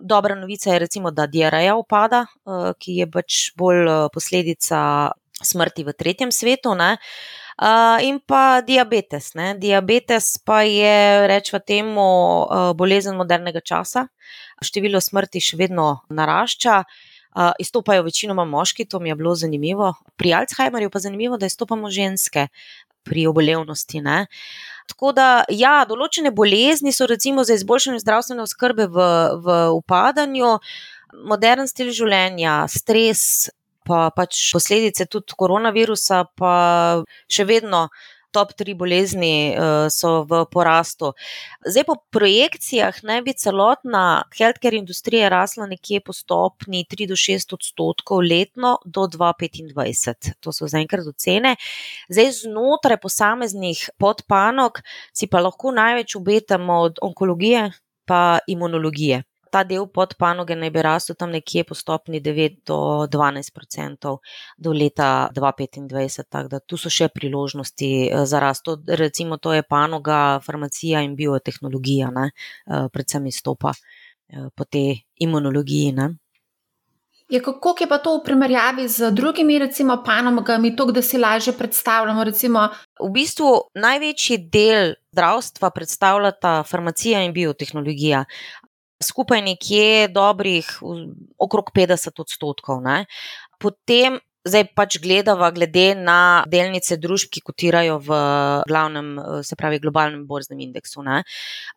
[0.00, 4.80] Dobra novica je, recimo, da diareja upada, eh, ki je pač bolj eh, posledica
[5.42, 6.74] smrti v tretjem svetu.
[6.74, 6.98] Ne?
[8.02, 9.34] In pa diabetes.
[9.38, 9.54] Ne?
[9.54, 12.06] Diabetes pa je, rečemo, temu
[12.42, 14.08] eh, bolezen modernega časa.
[14.62, 16.82] Število smrti še vedno narašča.
[17.34, 19.94] Uh, izstopajo večinoma moški, to mi je bilo zanimivo.
[20.16, 22.46] Pri Alzheimerju pa je zanimivo, da izstopamo ženske
[23.02, 24.00] pri obolevnosti.
[24.00, 24.26] Uh,
[24.90, 29.06] Tako da, ja, določene bolezni so recimo za izboljšanje zdravstvene oskrbe v,
[29.44, 30.58] v upadanju,
[31.24, 33.48] modern stil življenja, stres,
[33.88, 36.54] pa pač posledice tudi koronavirusa, pa
[37.32, 37.86] še vedno
[38.34, 41.12] top tri bolezni uh, so v porastu.
[41.62, 47.54] Zdaj, po projekcijah, naj bi celotna healthcare industrija rasla nekje po stopni 3 do 6
[47.56, 50.34] odstotkov letno do 2025.
[50.40, 51.56] To so zaenkrat ocene.
[52.10, 54.82] Zdaj, znotraj posameznih podpanog
[55.14, 57.70] si pa lahko največ obetamo od onkologije
[58.04, 59.22] pa imunologije
[59.54, 64.18] ta del podpanoge naj bi rastel tam nekje po stopni 9 do 12 odstotkov
[64.58, 66.26] do leta 2025.
[66.28, 68.66] Tako da tu so še priložnosti eh, za rast.
[68.88, 75.94] Recimo, to je panoga, farmacija in biotehnologija, ne, eh, predvsem izstopa eh, po tej imunologiji.
[76.00, 76.10] Ne.
[77.28, 81.54] Je, kako je pa to v primerjavi z drugimi, recimo, panogami, to, da si lažje
[81.56, 82.24] predstavljamo?
[82.24, 82.68] Recimo...
[83.00, 88.24] V bistvu največji del zdravstva predstavljata farmacija in biotehnologija
[89.04, 90.68] skupaj nekje dobrih
[91.38, 92.80] okrog 50 odstotkov.
[92.84, 93.04] Ne.
[93.60, 98.16] Potem zdaj pač gledava glede na delnice družb, ki kotirajo v
[98.68, 101.00] glavnem, se pravi, globalnem borznem indeksu.
[101.06, 101.22] Ne.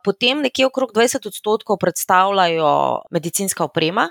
[0.04, 4.10] Potem nekje okrog 20 odstotkov predstavljajo medicinska oprema,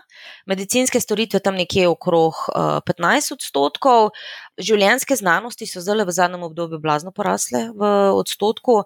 [0.48, 2.46] medicinske storitve tam nekje okrog
[2.88, 4.16] 15 odstotkov,
[4.56, 8.82] življenjske znanosti so zdaj v zadnjem obdobju blazno porasle v odstotku,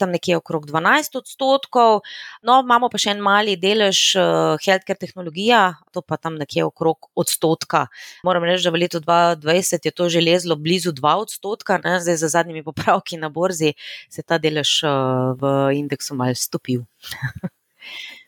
[0.00, 2.02] tam nekje okrog 12 odstotkov.
[2.44, 5.62] No, imamo pa še en mali delež uh, healthcare tehnologija,
[5.94, 7.86] to pa tam nekje okrog odstotka.
[8.26, 11.98] Moram reči, da v letu 2020 je to že lezlo blizu 2 odstotka, ne?
[12.04, 13.74] zdaj za zadnjimi popravki na borzi
[14.10, 16.84] se je ta delež uh, v indeksu mal stopil.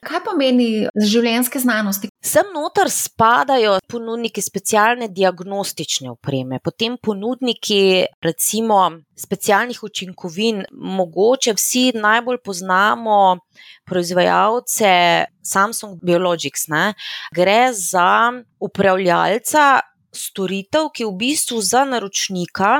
[0.06, 2.10] Kaj pomeni življenjske znanosti?
[2.22, 8.78] Sem noter spadajo ponudniki specialne diagnostične opreme, potem ponudniki recimo
[9.18, 10.62] specialnih učinkovin.
[10.70, 13.18] Mogoče vsi najbolj poznamo
[13.88, 14.92] proizvajalce
[15.42, 16.68] Samsung Biologics.
[16.70, 16.92] Ne?
[17.34, 18.08] Gre za
[18.62, 19.66] upravljalca
[20.14, 22.78] storitev, ki v bistvu za naročnika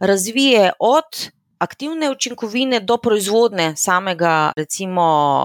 [0.00, 1.26] razvije od
[1.58, 5.04] aktivne učinkovine do proizvodne samega, recimo,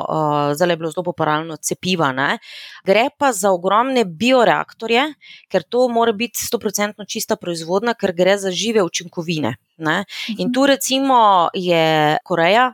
[0.09, 2.11] uh, zdaj je bilo zelo popularno cepiva.
[2.11, 2.37] Ne?
[2.85, 5.07] Gre pa za ogromne bioreaktorje,
[5.49, 9.55] ker to mora biti 100% čista proizvodna, ker gre za žive učinkovine.
[9.77, 10.05] Ne?
[10.37, 10.53] In mhm.
[10.53, 12.73] tu recimo je Koreja.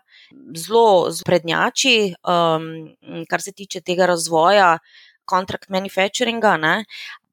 [0.53, 2.65] Zelo prednjači, um,
[3.29, 4.75] kar se tiče tega razvoja,
[5.29, 6.73] kontrakt manufacturinga, ne?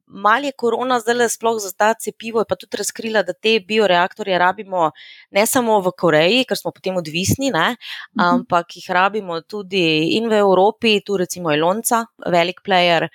[0.06, 4.38] Mal je korona zdaj le sploh za ta cepivo, pa tudi razkrila, da te bioreaktorje
[4.38, 4.90] rabimo
[5.30, 8.22] ne samo v Koreji, ker smo potem odvisni, ne, mhm.
[8.26, 13.08] ampak jih rabimo tudi in v Evropi, tu recimo Elonca, velik player,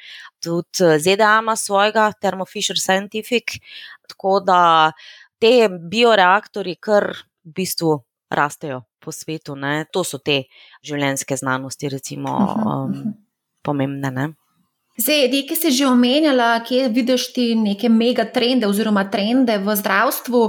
[0.43, 3.57] tudi eh, ZDA ima svojega, Thermo Fisher Scientific.
[4.07, 4.91] Tako da
[5.39, 7.11] te bioreaktorji kar
[7.45, 7.95] v bistvu
[8.29, 9.55] rastejo po svetu.
[9.55, 9.85] Ne.
[9.93, 10.43] To so te
[10.85, 13.15] življenjske znanosti, recimo, um,
[13.65, 14.11] pomembne.
[14.11, 14.27] Ne.
[14.97, 20.41] Zdaj, nekaj si že omenjala, kje vidiš ti neke mega trende oziroma trende v zdravstvu.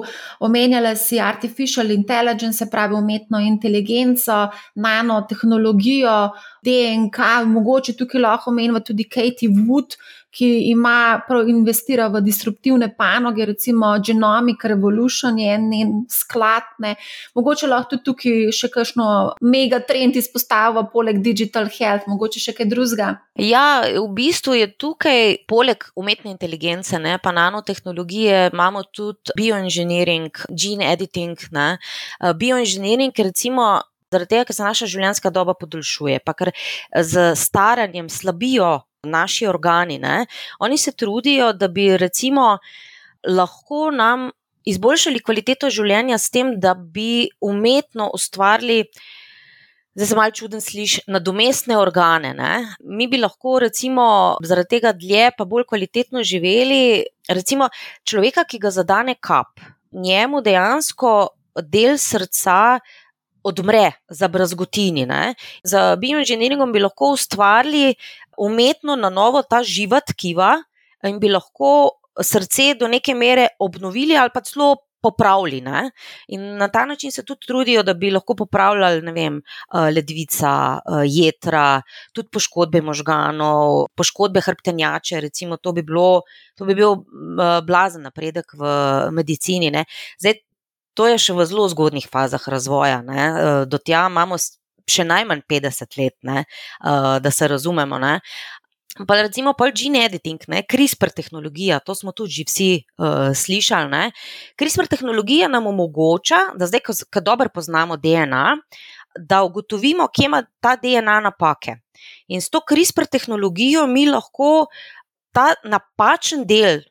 [0.42, 6.35] Omenjala si artificial intelligence, se pravi umetno inteligenco, nanotehnologijo,
[6.66, 7.18] DNK,
[7.55, 9.94] mogoče tukaj lahko omenjava tudi Katie Wood,
[10.33, 16.95] ki ima prav investira v disruptivne panoge, recimo Genomic Revolution je en skladne.
[17.37, 19.07] Mogoče lahko tudi tukaj še kakšno
[19.45, 23.11] mega trend izpostavlja, poleg digital health, mogoče še kaj drugega.
[23.40, 30.88] Ja, v bistvu je tukaj, poleg umetne inteligence, ne, pa nanotehnologije, imamo tudi bioengineering, gene
[30.92, 31.37] editing.
[31.53, 31.77] Ne.
[32.21, 33.81] Bioengineering, recimo.
[34.12, 36.51] zaradi tega, ker se naša življenjska doba podaljšuje, pa ker
[36.92, 39.99] z staranjem slabijo naši organi.
[39.99, 40.27] Ne?
[40.59, 42.59] Oni se trudijo, da bi recimo
[43.29, 44.31] lahko nam
[44.65, 48.85] izboljšali kvaliteto življenja s tem, da bi umetno ustvarili.
[49.95, 52.33] Zdaj se malo čuden sliši, nadomestne organe.
[52.35, 52.53] Ne?
[52.81, 54.07] Mi bi lahko, recimo,
[54.43, 57.05] zaradi tega dlje, pa bolj kvalitetno živeli.
[57.29, 57.69] Recimo,
[58.09, 59.61] človeka, ki ga zadane kap,
[59.93, 61.12] njemu dejansko
[61.59, 62.79] del srca
[63.43, 65.07] odmre za brazgotini.
[65.07, 65.35] Ne?
[65.65, 67.97] Za bioinženiringom bi lahko ustvarili
[68.42, 70.57] umetno na novo ta živa tkiva
[71.07, 75.61] in bi lahko srce do neke mere obnovili ali pa celo popravili.
[75.61, 75.90] Ne?
[76.28, 81.02] In na ta način se tudi trudijo, da bi lahko popravljali vem, eh, ledvica, eh,
[81.07, 85.20] jedra, tudi poškodbe možganov, poškodbe hrbtenjače.
[85.20, 86.22] Recimo, to, bi bilo,
[86.55, 88.72] to bi bil eh, blazen napredek v
[89.11, 89.72] medicini.
[90.22, 90.38] Zdaj,
[90.94, 93.02] to je še v zelo zgodnih fazah razvoja.
[93.02, 93.66] Ne?
[93.66, 94.38] Do tja imamo.
[94.88, 96.45] Še najmanj 50 let, ne,
[96.83, 97.99] da se razumemo.
[98.03, 98.18] Ne.
[99.09, 103.88] Pa recimo pol gene editing, ne, CRISPR tehnologija, to smo tudi vsi uh, slišali.
[103.88, 104.11] Ne.
[104.61, 108.45] CRISPR tehnologija nam omogoča, da zdaj, ko, ko dobro poznamo DNA,
[109.16, 111.79] da ugotovimo, kje ima ta DNA napake.
[112.29, 114.66] In s to CRISPR tehnologijo mi lahko
[115.33, 116.85] ta napačen del,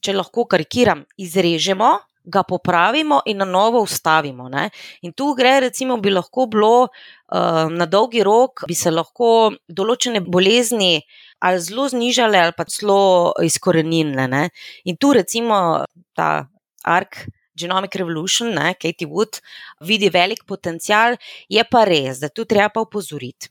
[0.00, 1.92] če lahko karikiram, izrežemo
[2.28, 4.48] ga popravimo in na novo ustavimo.
[4.48, 4.68] Ne?
[5.02, 10.20] In tu gre, recimo, bi lahko bilo uh, na dolgi rok, bi se lahko določene
[10.20, 10.98] bolezni
[11.40, 14.48] ali zelo znižale, ali pa celo izkorenile.
[14.84, 16.46] In tu, recimo, ta
[16.84, 17.24] ark.
[17.58, 19.40] Genomic Revolution, ne, Katie Wood,
[19.82, 21.16] vidi velik potencial,
[21.50, 23.50] je pa res, da tu treba pa upozoriti.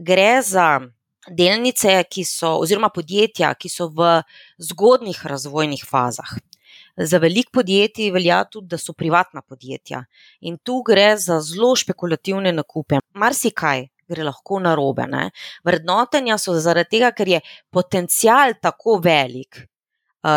[0.00, 0.80] Gre za
[1.28, 4.22] delnice, so, oziroma podjetja, ki so v
[4.56, 6.32] zgodnih razvojnih fazah.
[6.96, 10.02] Za velik podjetij velja tudi, da so privatna podjetja
[10.40, 12.98] in tu gre za zelo špekulativne nakupe.
[13.14, 15.06] Marsikaj gre lahko na robe.
[15.64, 19.62] Vrednotenja so zaradi tega, ker je potencial tako velik,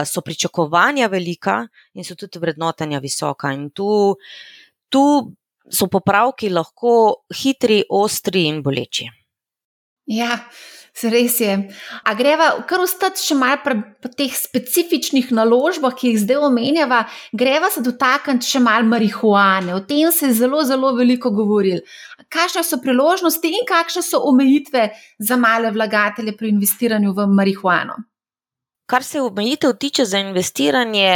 [0.05, 3.51] so pričakovanja velika in so tudi vrednotenja visoka.
[3.51, 4.15] In tu,
[4.89, 5.03] tu
[5.69, 9.09] so popravki lahko hitri, ostri in boleči.
[10.05, 10.37] Ja,
[11.03, 11.55] res je.
[12.03, 17.03] A greva kar ostati še malo pri teh specifičnih naložbah, ki jih zdaj omenjava,
[17.35, 19.75] greva se dotakniti še malo marihuane.
[19.75, 21.83] O tem se je zelo, zelo veliko govoril.
[22.31, 27.99] Kakšne so priložnosti in kakšne so omejitve za male vlagatelje pri investiranju v marihuano?
[28.85, 31.09] Kar se omejitev tiče za investiranje,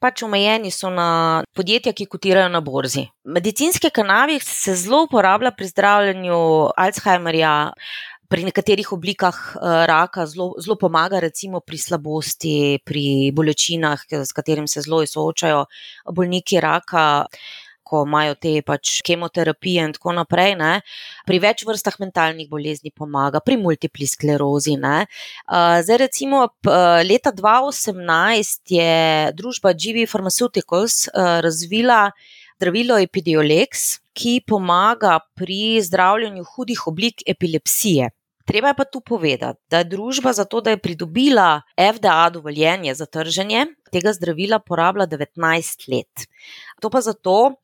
[0.00, 3.04] pač omejeni so na podjetja, ki kotirajo na borzi.
[3.28, 6.38] Medicinske kanabis se zelo uporablja pri zdravljenju
[6.76, 7.52] Alzheimerja,
[8.30, 14.70] pri nekaterih oblikah uh, raka zelo, zelo pomaga, recimo pri slabosti, pri bolečinah, s katerim
[14.70, 15.66] se zelo soočajo
[16.14, 17.26] bolniki raka.
[17.90, 20.76] Ko imajo te pač kemoterapije, in tako naprej, ne.
[21.26, 24.76] pri več vrstah mentalnih bolezni pomaga, pri multipli sklerozi.
[24.78, 26.44] Uh, zdaj, recimo,
[27.02, 28.94] leta 2018 je
[29.34, 32.12] družba GV Pharmaceuticals razvila
[32.60, 38.10] zdravilo Epidiolex, ki pomaga pri zdravljenju hudih oblik epilepsije.
[38.44, 42.94] Treba je pa tu povedati, da je družba za to, da je pridobila FDA dovoljenje
[42.94, 46.26] za trženje tega zdravila, porabila 19 let.
[46.80, 47.60] To pa zato,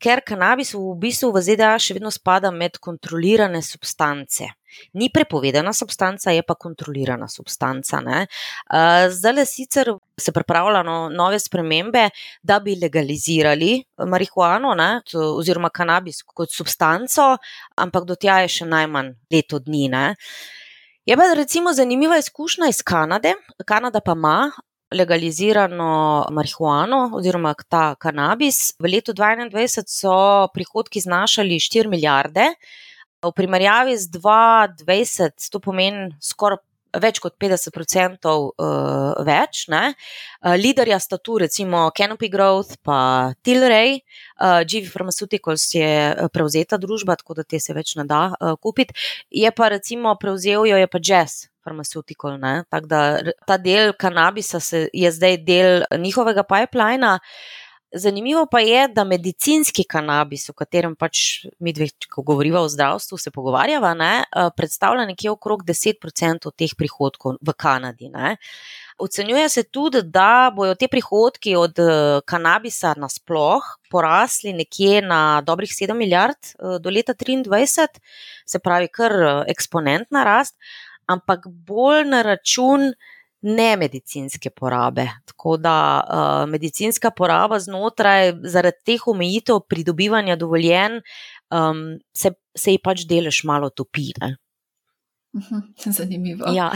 [0.00, 4.48] ker kanabis v bistvu v ZDA še vedno spada med kontrolirane substance.
[4.92, 8.00] Ni prepovedana substanca, je pa kontrolirana substanca.
[9.10, 12.08] Zdaj le sicer se pripravljajo no, nove spremembe,
[12.42, 17.36] da bi legalizirali marihuano ne, oziroma kanabis kot substanco,
[17.76, 19.88] ampak do tja je še najmanj leto dni.
[19.92, 20.06] Ne.
[21.08, 23.34] Je pa recimo zanimiva izkušnja iz Kanade.
[23.66, 24.50] Kanada pa ima
[24.94, 28.74] legalizirano marihuano oziroma ta kanabis.
[28.78, 32.48] V letu 2021 so prihodki znašali 4 milijarde,
[33.22, 36.64] v primerjavi z 2020 to pomeni skoraj.
[36.90, 39.60] Več kot 50% uh, več.
[39.70, 44.00] Uh, liderja sta tu, recimo Canopy Growth, pa Tilray,
[44.42, 45.86] uh, GV Pharmaceuticals je
[46.34, 48.98] prevzeta družba, tako da te se več ne da uh, kupiti.
[49.30, 52.38] Je pa recimo prevzel jo je pa Jazz, farmaceutikal.
[52.68, 53.00] Tako da
[53.46, 57.18] ta del kanabisa se, je zdaj del njihovega pipelina.
[57.92, 63.18] Zanimivo pa je, da medicinski kanabis, o katerem pač mi dve, ko govorimo o zdravstvu,
[63.18, 68.08] se pogovarjava, ne, eh, predstavlja nekje okrog 10% teh prihodkov v Kanadi.
[68.08, 68.36] Ne.
[68.98, 75.70] Ocenjuje se tudi, da bodo te prihodki od eh, kanabisa nasploh porasli nekje na dobrih
[75.70, 77.98] 7 milijard eh, do leta 2023,
[78.46, 80.54] se pravi, kar eksponentna rast
[81.10, 82.92] ampak bolj na račun
[83.42, 85.06] ne medicinske porabe.
[85.26, 91.00] Tako da uh, medicinska poraba znotraj, zaradi teh omejitev pridobivanja dovoljen,
[91.50, 94.10] um, se, se ji pač delež malo topi.
[94.20, 94.36] Ne?
[95.36, 95.66] Mhm,
[95.98, 96.52] zanimivo.
[96.54, 96.72] Ja.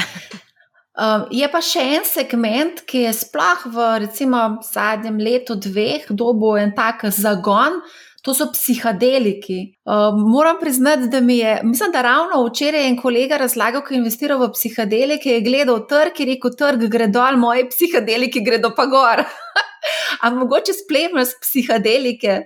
[0.95, 6.55] Um, je pa še en segment, ki je sploh v recimo, zadnjem letu, dveh, dobo
[6.61, 7.81] en tak zagon,
[8.25, 9.75] to so psihadeliki.
[9.85, 13.99] Um, moram priznati, da mi je, mislim, da ravno včeraj en kolega razlagal, ki je
[13.99, 18.87] investiral v psihadelike, je gledal trg in rekel: trg gre dol, moji psihadeliki gredo pa
[18.89, 19.25] gor.
[20.25, 22.41] Ampak mogoče spremljaš psihadelike?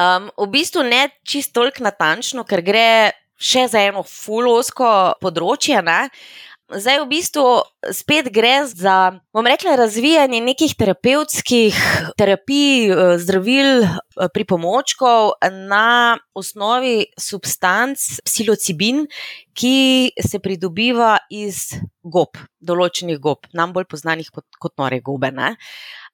[0.00, 2.88] Um, v bistvu ne čisto toliko natančno, ker gre
[3.36, 5.82] še za eno fulovsko področje.
[5.84, 6.06] Ne?
[6.70, 7.44] Zdaj, v bistvu,
[7.90, 11.74] spet gre za, bom rekla, razvijanje nekih terapevtskih
[12.14, 19.08] terapij, eh, zdravil, eh, pripomočkov na osnovi substanc psilocibin,
[19.52, 25.32] ki se pridobiva iz gob, določenih gob, nam bolj znanih kot, kot nore gobe.
[25.34, 25.56] Ne?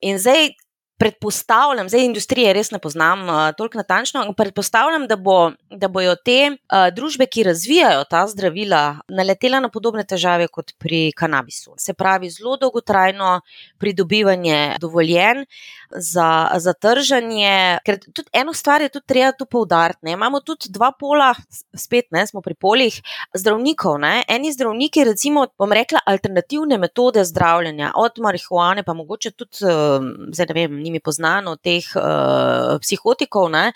[0.01, 0.57] In zdaj,
[0.99, 6.15] predpostavljam, zdaj industrije res ne poznam uh, toliko natančno, ampak predpostavljam, da, bo, da bojo
[6.17, 11.75] te uh, družbe, ki razvijajo ta zdravila, naletela na podobne težave kot pri kanabisu.
[11.79, 13.41] Se pravi, zelo dolgotrajno
[13.79, 15.45] pridobivanje dovoljen
[15.91, 17.79] za, za tržanje.
[17.85, 20.11] Ker tudi eno stvar je tudi treba tu poudariti.
[20.11, 21.35] Imamo tudi dva pola,
[21.77, 22.97] spet ne, smo pri polih
[23.35, 23.99] zdravnikov.
[24.01, 24.23] Ne.
[24.29, 30.01] Eni zdravniki, recimo, bom rekla, alternativne metode zdravljenja, od marihuane, pa mogoče tudi, uh,
[30.33, 33.71] zdaj ne vem njimi poznano, teh uh, psihotikov, ne,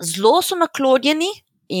[0.00, 1.30] zelo so naklonjeni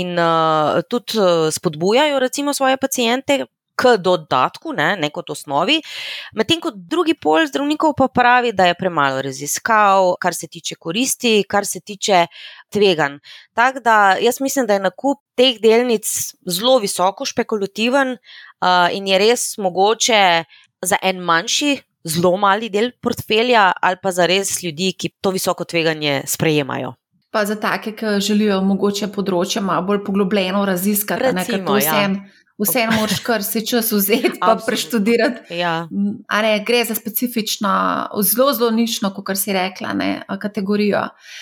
[0.00, 3.44] in uh, tudi uh, spodbujajo, recimo, svoje pacijente.
[3.80, 5.78] K dodatku, ne, ne kot osnovi,
[6.36, 11.46] medtem ko drugi pol zdravnikov pa pravi, da je premalo raziskav, kar se tiče koristi,
[11.48, 12.26] kar se tiče
[12.68, 13.16] tveganj.
[13.56, 16.04] Tako da jaz mislim, da je nakup teh delnic
[16.44, 20.44] zelo visoko špekulativen uh, in je res mogoče
[20.84, 25.64] za en manjši zelo mali del portfelja, ali pa za res ljudi, ki to visoko
[25.64, 26.94] tveganje sprejemajo.
[27.30, 32.20] Pa za take, ki želijo mogoče področje malo bolj poglobljeno raziskati, ne kar vsem.
[32.20, 32.36] Ja.
[32.60, 35.54] Vseeno moraš kar si čas vzeti, pa preštudirati.
[35.56, 35.86] Ja.
[35.88, 37.70] Ne, gre za specifično,
[38.20, 40.10] zelo, zelo nišno, kot si rekla, ne,
[40.42, 41.06] kategorijo.
[41.06, 41.38] Uh,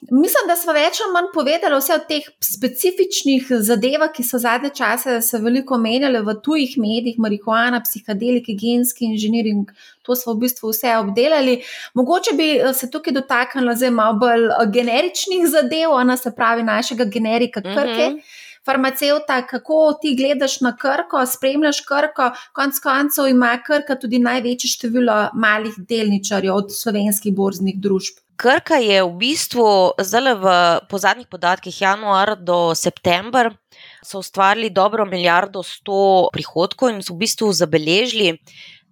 [0.00, 4.70] Mislim, da smo več ali manj povedali vse o teh specifičnih zadevah, ki so zadnje
[4.76, 9.72] čase se veliko menjale v tujih medijih, marihuana, psihadeliki, genski inženiring.
[10.06, 11.56] To smo v bistvu vse obdelali.
[11.98, 16.62] Mogoče bi eh, se tukaj dotaknili zdaj malo bolj eh, generičnih zadev, ona se pravi
[16.62, 18.10] našega generika krke.
[18.10, 18.44] Mm -hmm.
[18.66, 25.28] Farmacevta, kako ti gledaš na krko, spremljaš krko, konec koncev ima krka tudi največje število
[25.34, 28.25] malih delničarjev od slovenskih borznih družb.
[28.36, 30.46] Krka je v bistvu zdaj v,
[30.92, 33.56] po zadnjih podatkih, januar do september,
[34.04, 38.36] so ustvarili dobro milijardo sto prihodkov in so v bistvu zabeležili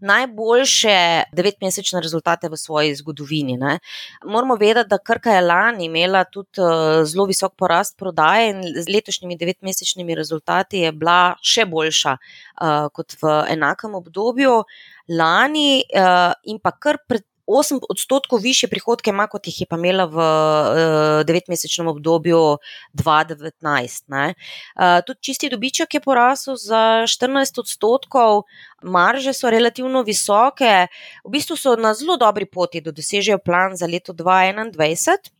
[0.05, 0.97] najboljše
[1.33, 3.57] devetmesečne rezultate v svoji zgodovini.
[3.57, 3.79] Ne.
[4.25, 8.89] Moramo vedeti, da Krka je lani imela tudi uh, zelo visok porast prodaje in z
[8.89, 14.65] letošnjimi devetmesečnimi rezultati je bila še boljša uh, kot v enakem obdobju.
[15.09, 19.77] Lani uh, in pa kar pred 8 odstotkov više prihodke ima, kot jih je pa
[19.77, 22.59] imela v uh, devetmesečnem obdobju
[22.95, 24.05] 2019.
[24.09, 28.43] Uh, tudi čisti dobiček je porasel za 14 odstotkov,
[28.83, 30.87] marže so relativno visoke,
[31.25, 35.34] v bistvu so na zelo dobri poti, da dosežejo plan za leto 2021.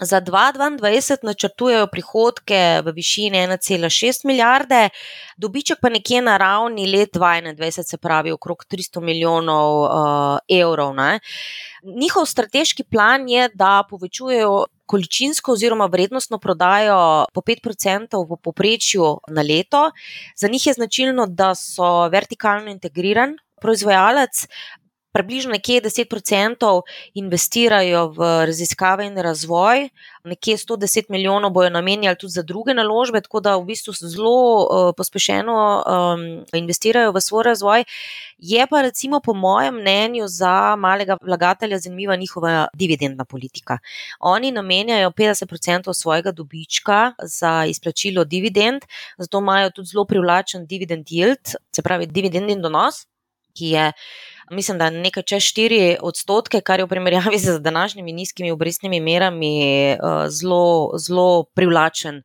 [0.00, 4.88] Za 2022 načrtujejo prihodke v višini 1,6 milijarde,
[5.36, 10.94] dobiček pa nekje na ravni let 2021, se pravi okrog 300 milijonov uh, evrov.
[10.94, 11.18] Ne.
[11.82, 19.42] Njihov strateški plan je, da povečujejo količinsko oziroma vrednostno prodajo po 5% v poprečju na
[19.42, 19.90] leto.
[20.36, 24.46] Za njih je značilno, da so vertikalno integriran proizvajalec,
[25.12, 26.82] približno nekje 10%
[27.14, 29.88] investirajo v raziskave in razvoj,
[30.24, 34.92] nekje 110 milijonov bojo namenjali tudi za druge naložbe, tako da v bistvu zelo uh,
[34.96, 37.84] pospešeno um, investirajo v svoj razvoj.
[38.38, 43.78] Je pa, recimo, po mojem mnenju, za malega vlagatelja zanimiva njihova dividendna politika.
[44.20, 48.82] Oni namenjajo 50% svojega dobička za izplačilo dividend,
[49.18, 53.06] zato imajo tudi zelo privlačen dividend yield, se pravi, dividendni donos,
[53.58, 53.92] ki je
[54.50, 59.52] mislim, da nekaj čez 4 odstotke, kar je v primerjavi z današnjimi nizkimi obrestnimi merami
[59.62, 62.24] eh, zelo, zelo privlačen eh,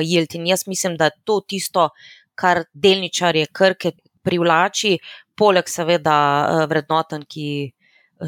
[0.00, 0.36] yield.
[0.36, 1.88] In jaz mislim, da je to tisto,
[2.34, 3.92] kar delničarje krke
[4.22, 4.98] privlači,
[5.36, 6.16] poleg seveda
[6.48, 7.72] eh, vrednoten, ki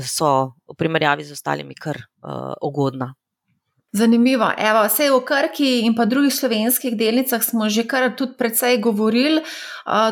[0.02, 2.00] so v primerjavi z ostalimi kar
[2.62, 3.14] ugodna.
[3.94, 4.50] Zanimivo.
[4.58, 9.38] Evo, vse v Krki in pa drugih slovenskih delnicah smo že kar tudi precej govorili,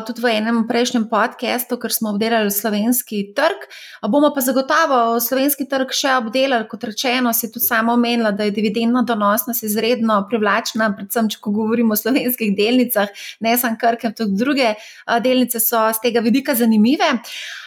[0.07, 3.67] tudi v enem prejšnjem podkastu, ker smo obdelali slovenski trg.
[4.07, 8.55] Bomo pa zagotovo slovenski trg še obdelali, kot rečeno, si tudi sama omenila, da je
[8.55, 13.11] dividendna donosnost izredno privlačna, predvsem, če govorimo o slovenskih delnicah,
[13.43, 14.77] ne samo Krke, tudi druge
[15.19, 17.19] delnice so z tega vidika zanimive.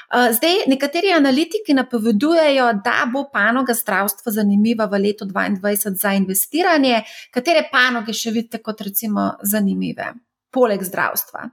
[0.06, 7.02] Eh, zdaj, nekateri analitiki napovedujejo, da bo panoga zdravstva zanimiva v letu 2022 za investiranje.
[7.34, 10.12] Katere panoge še vidite kot recimo zanimive,
[10.54, 11.48] poleg zdravstva?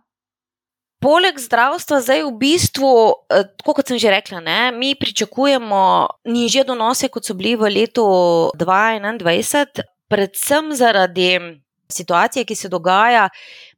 [1.04, 2.92] Poleg zdravstva, zdaj v bistvu,
[3.34, 8.06] eh, kot sem že rekla, ne, mi pričakujemo nižje donose, kot so bili v letu
[8.56, 13.30] 2021, predvsem zaradi situacije, ki se dogaja.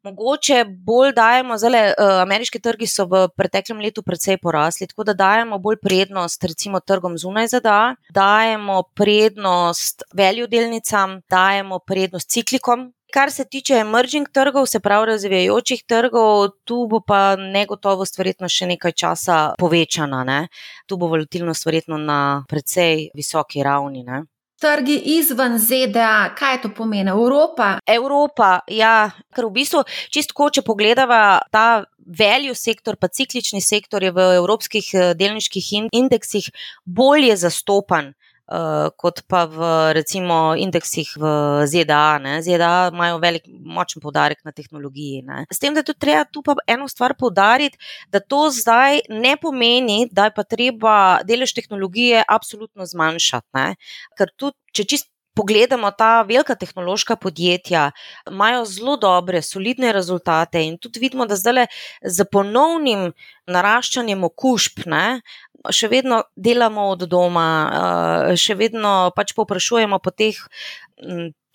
[0.03, 5.13] Mogoče bolj dajemo, zelo eh, ameriški trgi so v preteklem letu precej porasli, tako da
[5.13, 12.91] dajemo bolj prednost recimo trgom zunaj ZDA, dajemo prednost velju delnicam, dajemo prednost ciklikom.
[13.13, 18.67] Kar se tiče emerging trgov, se pravi razvijajočih trgov, tu bo pa negotovost verjetno še
[18.73, 20.23] nekaj časa povečana.
[20.27, 20.39] Ne?
[20.85, 24.03] Tu bo volatilnost verjetno na precej visoki ravni.
[24.03, 24.25] Ne?
[24.61, 27.11] Trgi izven ZDA, kaj to pomeni?
[27.11, 27.73] Evropa?
[27.87, 29.83] Evropa, ja, ker v bistvu,
[30.15, 31.17] čistko, če pogledamo
[31.51, 36.47] ta value sektor, pa ciklični sektor je v evropskih eh, delniških indeksih
[36.85, 38.13] bolje zastopan.
[38.45, 39.57] Uh, kot pa v
[39.97, 41.29] recimo indeksih v
[41.65, 42.19] ZDA.
[42.21, 42.35] Ne.
[42.45, 45.23] ZDA imajo velik, močen poudarek na tehnologiji.
[45.25, 45.45] Ne.
[45.49, 47.81] S tem, da je tudi treba tu pa eno stvar poudariti,
[48.13, 53.49] da to zdaj ne pomeni, da je pa treba delež tehnologije absolutno zmanjšati.
[53.57, 53.67] Ne.
[54.13, 57.91] Ker tudi, če čist pogledamo ta velika tehnološka podjetja,
[58.31, 61.67] imajo zelo dobre, solidne rezultate in tudi vidimo, da zdaj
[62.01, 63.11] z ponovnim
[63.47, 64.87] naraščanjem okužb.
[64.91, 65.21] Ne,
[65.65, 70.37] Še vedno delamo od doma, eh, še vedno pač poprašujemo po teh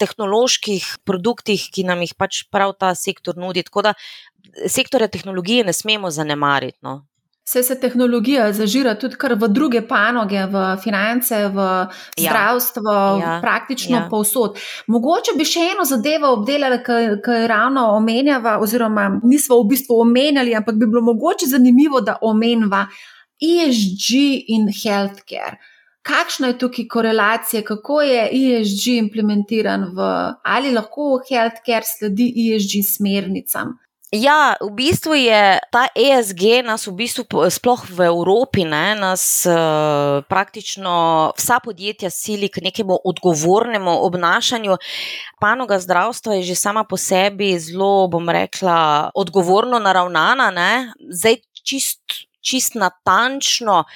[0.01, 3.63] tehnoloških produktih, ki nam jih pač prav ta sektor nudi.
[3.63, 3.95] Tako da
[4.67, 6.79] sektorja tehnologije ne smemo zanemariti.
[6.83, 7.07] No.
[7.51, 11.89] Vse se tehnologija zažira tudi v druge panoge, v finance, v ja.
[12.17, 13.39] zdravstvo, ja.
[13.43, 14.07] praktično ja.
[14.11, 14.55] povsod.
[14.87, 20.55] Mogoče bi še eno zadevo obdelali, ki je ravno omenjava, oziroma nismo v bistvu omenjali,
[20.55, 22.85] ampak bi bilo mogoče zanimivo, da omenjava
[23.43, 24.15] ESG
[24.55, 25.59] in healthcare.
[26.07, 30.11] Kakšna je tukaj korelacija, kako je ESG implementiran v
[30.45, 33.81] ali lahko healthcare sledi ESG smernicam?
[34.11, 40.27] Ja, v bistvu je ta ESG nas v bistvu sploh v Evropi, ne, nas uh,
[40.27, 44.83] praktično vsa podjetja sili k nekemu odgovornemu obnašanju.
[45.39, 50.91] Panoga zdravstva je že sama po sebi zelo, bom rekla, odgovorno naravnana, ne.
[50.99, 52.03] zdaj čist,
[52.43, 53.87] čist natančno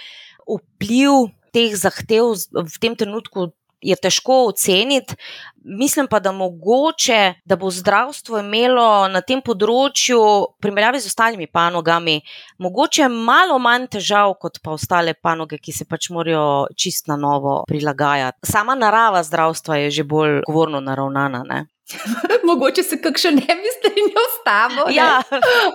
[0.47, 3.51] vpliv teh zahtev v tem trenutku
[3.85, 5.17] je težko oceniti.
[5.65, 11.47] Mislim pa, da mogoče, da bo zdravstvo imelo na tem področju, v primerjavi z ostalimi
[11.49, 12.19] panogami,
[12.61, 17.63] mogoče malo manj težav kot pa ostale panoge, ki se pač morajo čist na novo
[17.69, 18.45] prilagajati.
[18.45, 21.45] Sama narava zdravstva je že bolj govorno naravnana.
[21.49, 21.65] Ne?
[22.49, 24.91] Mogoče se kakšen ne bi strinjal s tabo.
[24.93, 25.23] Ja.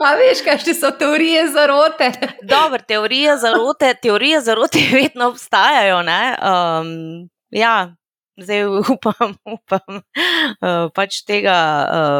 [0.05, 2.11] A veš, kakšne so teorije zarote?
[2.41, 5.99] Dobro, teorije zarote, teorije zarote vedno obstajajo.
[5.99, 7.95] Um, ja,
[8.39, 11.57] zdaj upam, upam, uh, pač tega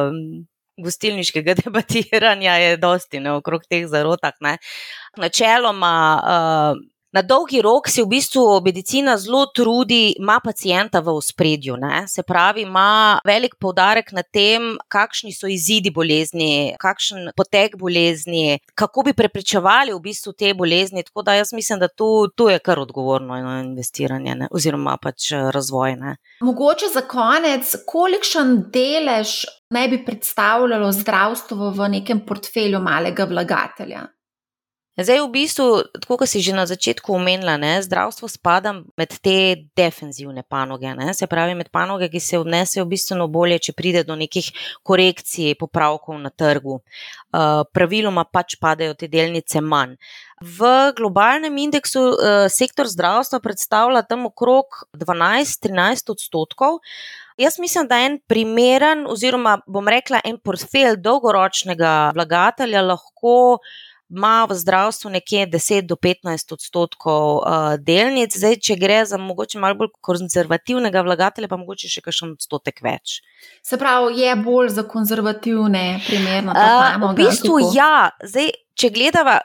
[0.09, 0.45] um,
[0.80, 4.36] gostilniškega debatiranja je dosti ne, okrog teh zarotah.
[4.45, 4.57] Ne.
[5.17, 5.95] Načeloma.
[6.23, 11.78] Uh, Na dolgi rok se v bistvu medicina zelo trudi, ima pacijenta v ospredju.
[11.78, 12.03] Ne?
[12.07, 19.07] Se pravi, ima velik poudarek na tem, kakšni so izidi bolezni, kakšen potek bolezni, kako
[19.07, 21.03] bi preprečevali v bistvu te bolezni.
[21.07, 24.51] Tako da jaz mislim, da tu, tu je kar odgovorno investiranje ne?
[24.51, 25.95] oziroma pač razvoj.
[25.97, 26.16] Ne?
[26.45, 34.05] Mogoče za konec, kolikšen delež naj bi predstavljalo zdravstvo v nekem portfelju malega vlagatelja?
[35.00, 35.66] Zdaj, v bistvu,
[36.04, 40.91] kot si že na začetku omenila, ne, zdravstvo spada med te defenzivne panoge.
[40.91, 44.52] Ne, se pravi, med panoge, ki se odnesejo bistveno bolje, če pride do nekih
[44.84, 46.82] korekcij, popravkov na trgu.
[47.32, 49.95] Uh, praviloma pač padajo te delnice manj.
[50.43, 50.68] V
[51.00, 56.84] globalnem indeksu uh, sektor zdravstva predstavlja tam okrog 12-13 odstotkov.
[57.39, 63.62] Jaz mislim, da en primeren, oziroma bom rekla, en portfelj dolgoročnega vlagatelja lahko
[64.10, 69.60] ima v zdravstvu nekje 10 do 15 odstotkov uh, delnic, zdaj, če gre za mogoče
[69.62, 73.20] malo bolj konzervativnega vlagatelja, pa mogoče še kakšen odstotek več.
[73.66, 76.57] Se pravi, je bolj za konzervativne, primerno.
[76.57, 79.39] Uh, v bistvu, ja, zdaj, če gledava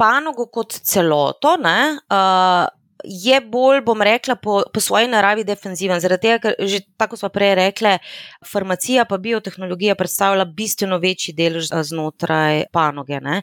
[0.00, 2.64] panogo kot celoto, ne, uh,
[3.04, 6.00] je bolj, bom rekla, po, po svoji naravi defenziven.
[6.00, 7.92] Zaradi tega, ker že tako smo prej rekli,
[8.46, 13.20] farmacija pa biotehnologija predstavlja bistveno večji delež znotraj panoge.
[13.20, 13.42] Ne.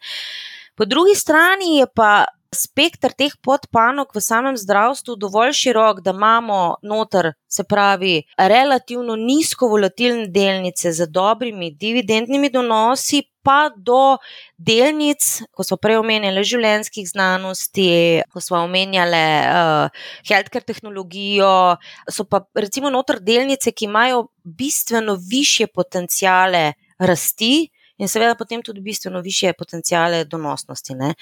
[0.76, 6.78] Po drugi strani je pa spektr teh podpanog v samem zdravstvu dovolj širok, da imamo
[6.82, 14.18] noter, se pravi, relativno nizko volatilne delnice z dobrimi dividendnimi donosi, pa do
[14.58, 21.76] delnic, ko smo prej omenjali življenjskih znanosti, ko smo omenjali uh, healthcare tehnologijo,
[22.08, 27.68] so pa recimo noter delnice, ki imajo bistveno više potencijale rasti
[28.04, 30.96] in seveda potem tudi bistveno više potencijale donosnosti.
[30.96, 31.14] Ne.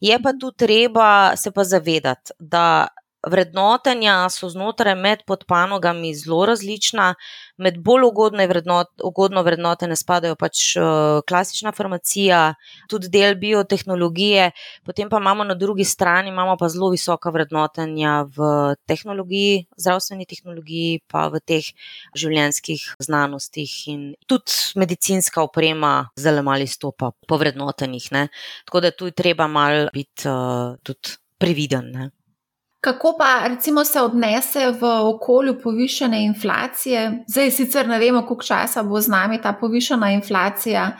[0.00, 2.88] Je pa tu treba se pa zavedati, da
[3.30, 7.14] vrednotenja so znotraj med podpanogami zelo različna.
[7.56, 12.54] Med bolj ugodne vrednot, ugodno vrednotene spadajo pač uh, klasična farmacija,
[12.90, 14.50] tudi del biotehnologije,
[14.84, 21.28] potem pa imamo na drugi strani pa zelo visoka vrednotenja v tehnologiji, zdravstveni tehnologiji, pa
[21.28, 21.70] v teh
[22.14, 28.10] življenjskih znanostih in tudi medicinska oprema zelo mali stopa po vrednotenih.
[28.12, 28.28] Ne?
[28.66, 31.90] Tako da tu je treba mal biti uh, tudi previden.
[31.92, 32.10] Ne?
[32.84, 37.24] Kako pa recimo se odnese v okolju povišene inflacije?
[37.28, 40.90] Zdaj sicer ne vemo, koliko časa bo z nami ta povišena inflacija.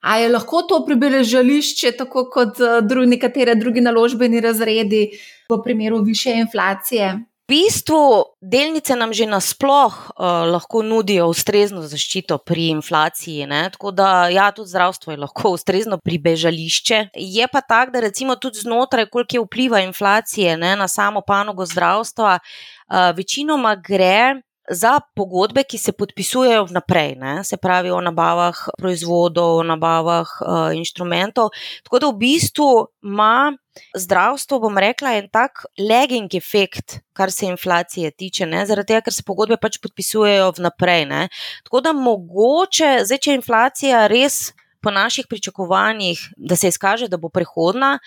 [0.00, 5.04] A je lahko to pribeležališče, tako kot eh, dru, nekatere druge naložbeni razredi,
[5.50, 7.12] v primeru više inflacije?
[7.50, 8.00] Bistvu
[8.40, 13.46] delnice nam že nasploh uh, lahko nudijo ustrezno zaščito pri inflaciji.
[13.50, 13.62] Ne?
[13.74, 17.00] Tako da, ja, tudi zdravstvo je lahko ustrezno pribežališče.
[17.14, 21.66] Je pa tako, da recimo tudi znotraj, koliko je vpliva inflacije ne, na samo panogo
[21.66, 24.40] zdravstva, uh, večinoma gre.
[24.68, 27.32] Za pogodbe, ki se podpisujejo vnaprej, ne?
[27.44, 31.48] se pravi o nabavah proizvodov, o nabavah uh, inštrumentov.
[31.82, 32.68] Tako da v bistvu
[33.02, 33.56] ima
[33.96, 38.62] zdravstvo, bom rekla, en tak lagging efekt, kar se inflacije tiče, ne?
[38.66, 41.06] zaradi tega, ker se pogodbe pač podpisujejo vnaprej.
[41.08, 41.22] Ne?
[41.64, 47.18] Tako da mogoče, zdaj, če je inflacija res po naših pričakovanjih, da se izkaže, da
[47.20, 47.98] bo prehodna,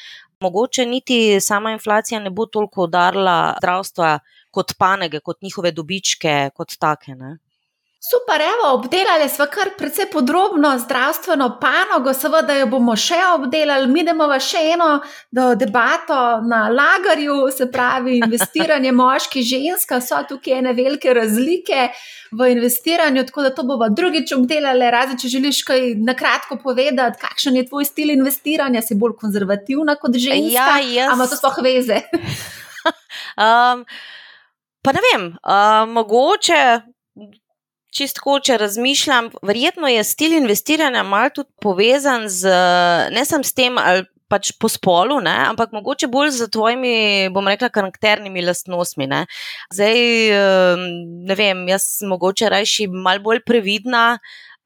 [0.44, 4.20] mogoče niti sama inflacija ne bo toliko udarila zdravstva
[4.54, 7.18] kot panege, kot njihove dobičke, kot take.
[7.18, 7.38] Ne?
[8.04, 13.88] Super, evo, obdelali smo kar precej podrobno zdravstveno panogo, seveda jo bomo še obdelali.
[13.88, 14.90] Mi idemo v še eno
[15.32, 21.86] debato na lagarju, se pravi, investiranje moški, ženska, so tukaj ene velike razlike
[22.36, 24.90] v investiranju, tako da to bomo drugič obdelali.
[24.92, 29.96] Razen, če želiš kaj na kratko povedati, kakšen je tvoj stil investiranja, si bolj konzervativna
[30.02, 30.52] kot ženska.
[30.52, 31.14] Ja, jaz.
[31.16, 32.02] Ampak to sploh veze.
[33.46, 33.88] um,
[34.84, 36.64] pa ne vem, uh, mogoče
[37.94, 42.50] čistko, če razmišljam, verjetno je stil investiranja malo tudi povezan z
[43.14, 47.46] ne samo s tem, ali pač po spolu, ne, ampak mogoče bolj z tvojimi, bom
[47.46, 49.06] rekla, karakternimi lastnostmi.
[49.12, 49.20] Ne.
[49.74, 50.00] Zdaj,
[51.30, 54.18] ne vem, jaz mogoče rajši malo bolj previdna.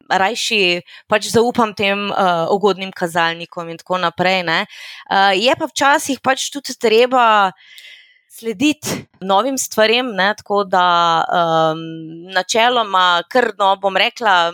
[0.08, 4.46] Rajši pač zaupam tem uh, ugodnim kazalnikom, in tako naprej.
[4.48, 7.66] Uh, je pa včasih pač tudi treba uh,
[8.40, 10.86] slediti novim stvarem, ne, tako da
[11.26, 11.82] um,
[12.34, 14.54] načeloma, kar no, bom rekla,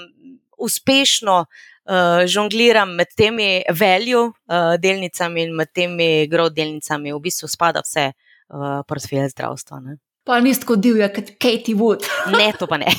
[0.57, 7.51] uspešno uh, žongliram med temi velju uh, delnicami in med temi grov delnicami, v bistvu
[7.51, 9.79] spada vse v uh, portfelj zdravstva.
[9.83, 9.99] Ne.
[10.23, 12.07] Pa ni tako divja kot Katie Wood.
[12.31, 12.91] ne, to pa ne.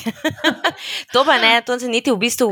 [1.13, 2.51] to pa ne, to se niti v bistvu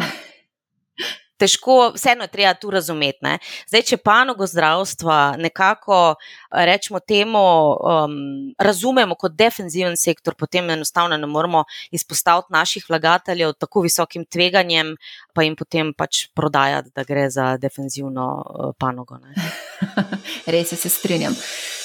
[1.44, 3.36] težko, vseeno je treba tu razumeti.
[3.68, 6.16] Zdaj, če panogo zdravstva nekako
[6.52, 7.44] rečemo temu,
[7.76, 8.16] um,
[8.60, 14.96] razumemo kot defenziven sektor, potem enostavno ne moremo izpostaviti naših vlagateljev tako visokim tveganjem,
[15.34, 19.20] pa jim potem pač prodajati, da gre za defenzivno uh, panogo.
[20.46, 21.36] Res se strinjam.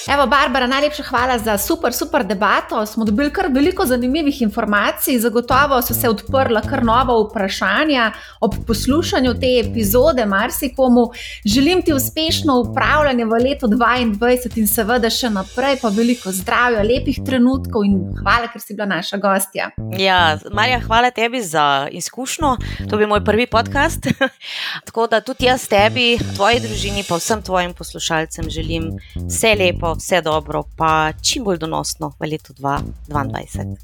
[0.07, 2.85] Evo, Barbara, najlepša hvala za super, super debato.
[2.85, 8.11] Smo dobili kar veliko zanimivih informacij, zagotovo so se odprla kar nova vprašanja
[8.41, 10.25] ob poslušanju te epizode.
[10.25, 11.11] Marsikomu
[11.45, 17.19] želim ti uspešno upravljanje v letu 2022 in seveda še naprej, pa veliko zdravja, lepih
[17.25, 19.69] trenutkov in hvala, ker si bila naša gostja.
[19.97, 22.55] Ja, Marja, hvala tebi za izkušnjo.
[22.89, 24.07] To bi moj prvi podcast.
[24.87, 28.91] Tako da tudi jaz tebi, tvoji družini, pa vsem tvojim poslušalcem želim
[29.27, 33.75] vse lepo vse dobro, pa čim bolj donosno v letu 2022.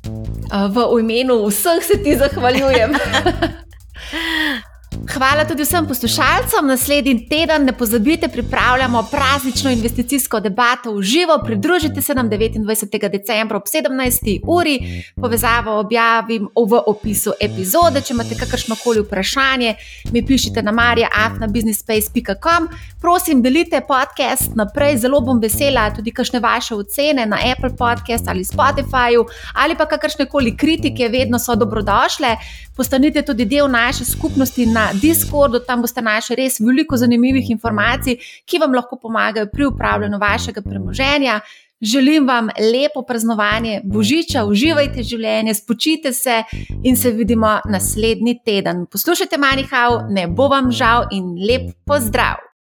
[0.69, 2.93] V imenu vseh se ti zahvaljujem.
[5.03, 6.67] Hvala tudi vsem poslušalcem.
[6.67, 11.39] Naslednji teden ne pozabite, pripravljamo praznično investicijsko debato v živo.
[11.45, 13.09] Pridružite se nam 29.
[13.09, 14.39] decembra ob 17.
[14.47, 15.03] uri.
[15.15, 18.01] Povezavo objavim v opisu epizode.
[18.01, 19.75] Če imate kakršno koli vprašanje,
[20.11, 22.69] mi pišite na marija.afnabusinessspace.com.
[23.01, 25.91] Prosim, delite podcast naprej, zelo bom vesela.
[25.95, 29.15] Tudi kakšne vaše ocene na Apple Podcast ali Spotify
[29.53, 32.35] ali pa kakršne koli kritike, vedno so dobrodošle.
[32.75, 38.61] Postanite tudi del naše skupnosti na Discordu, tam boste našli res veliko zanimivih informacij, ki
[38.61, 41.39] vam lahko pomagajo pri upravljanju vašega premoženja.
[41.81, 46.43] Želim vam lepo praznovanje Božiča, uživajte življenje, spočite se
[46.83, 48.85] in se vidimo naslednji teden.
[48.91, 52.54] Poslušajte Manihau, ne bo vam žal in lep pozdrav!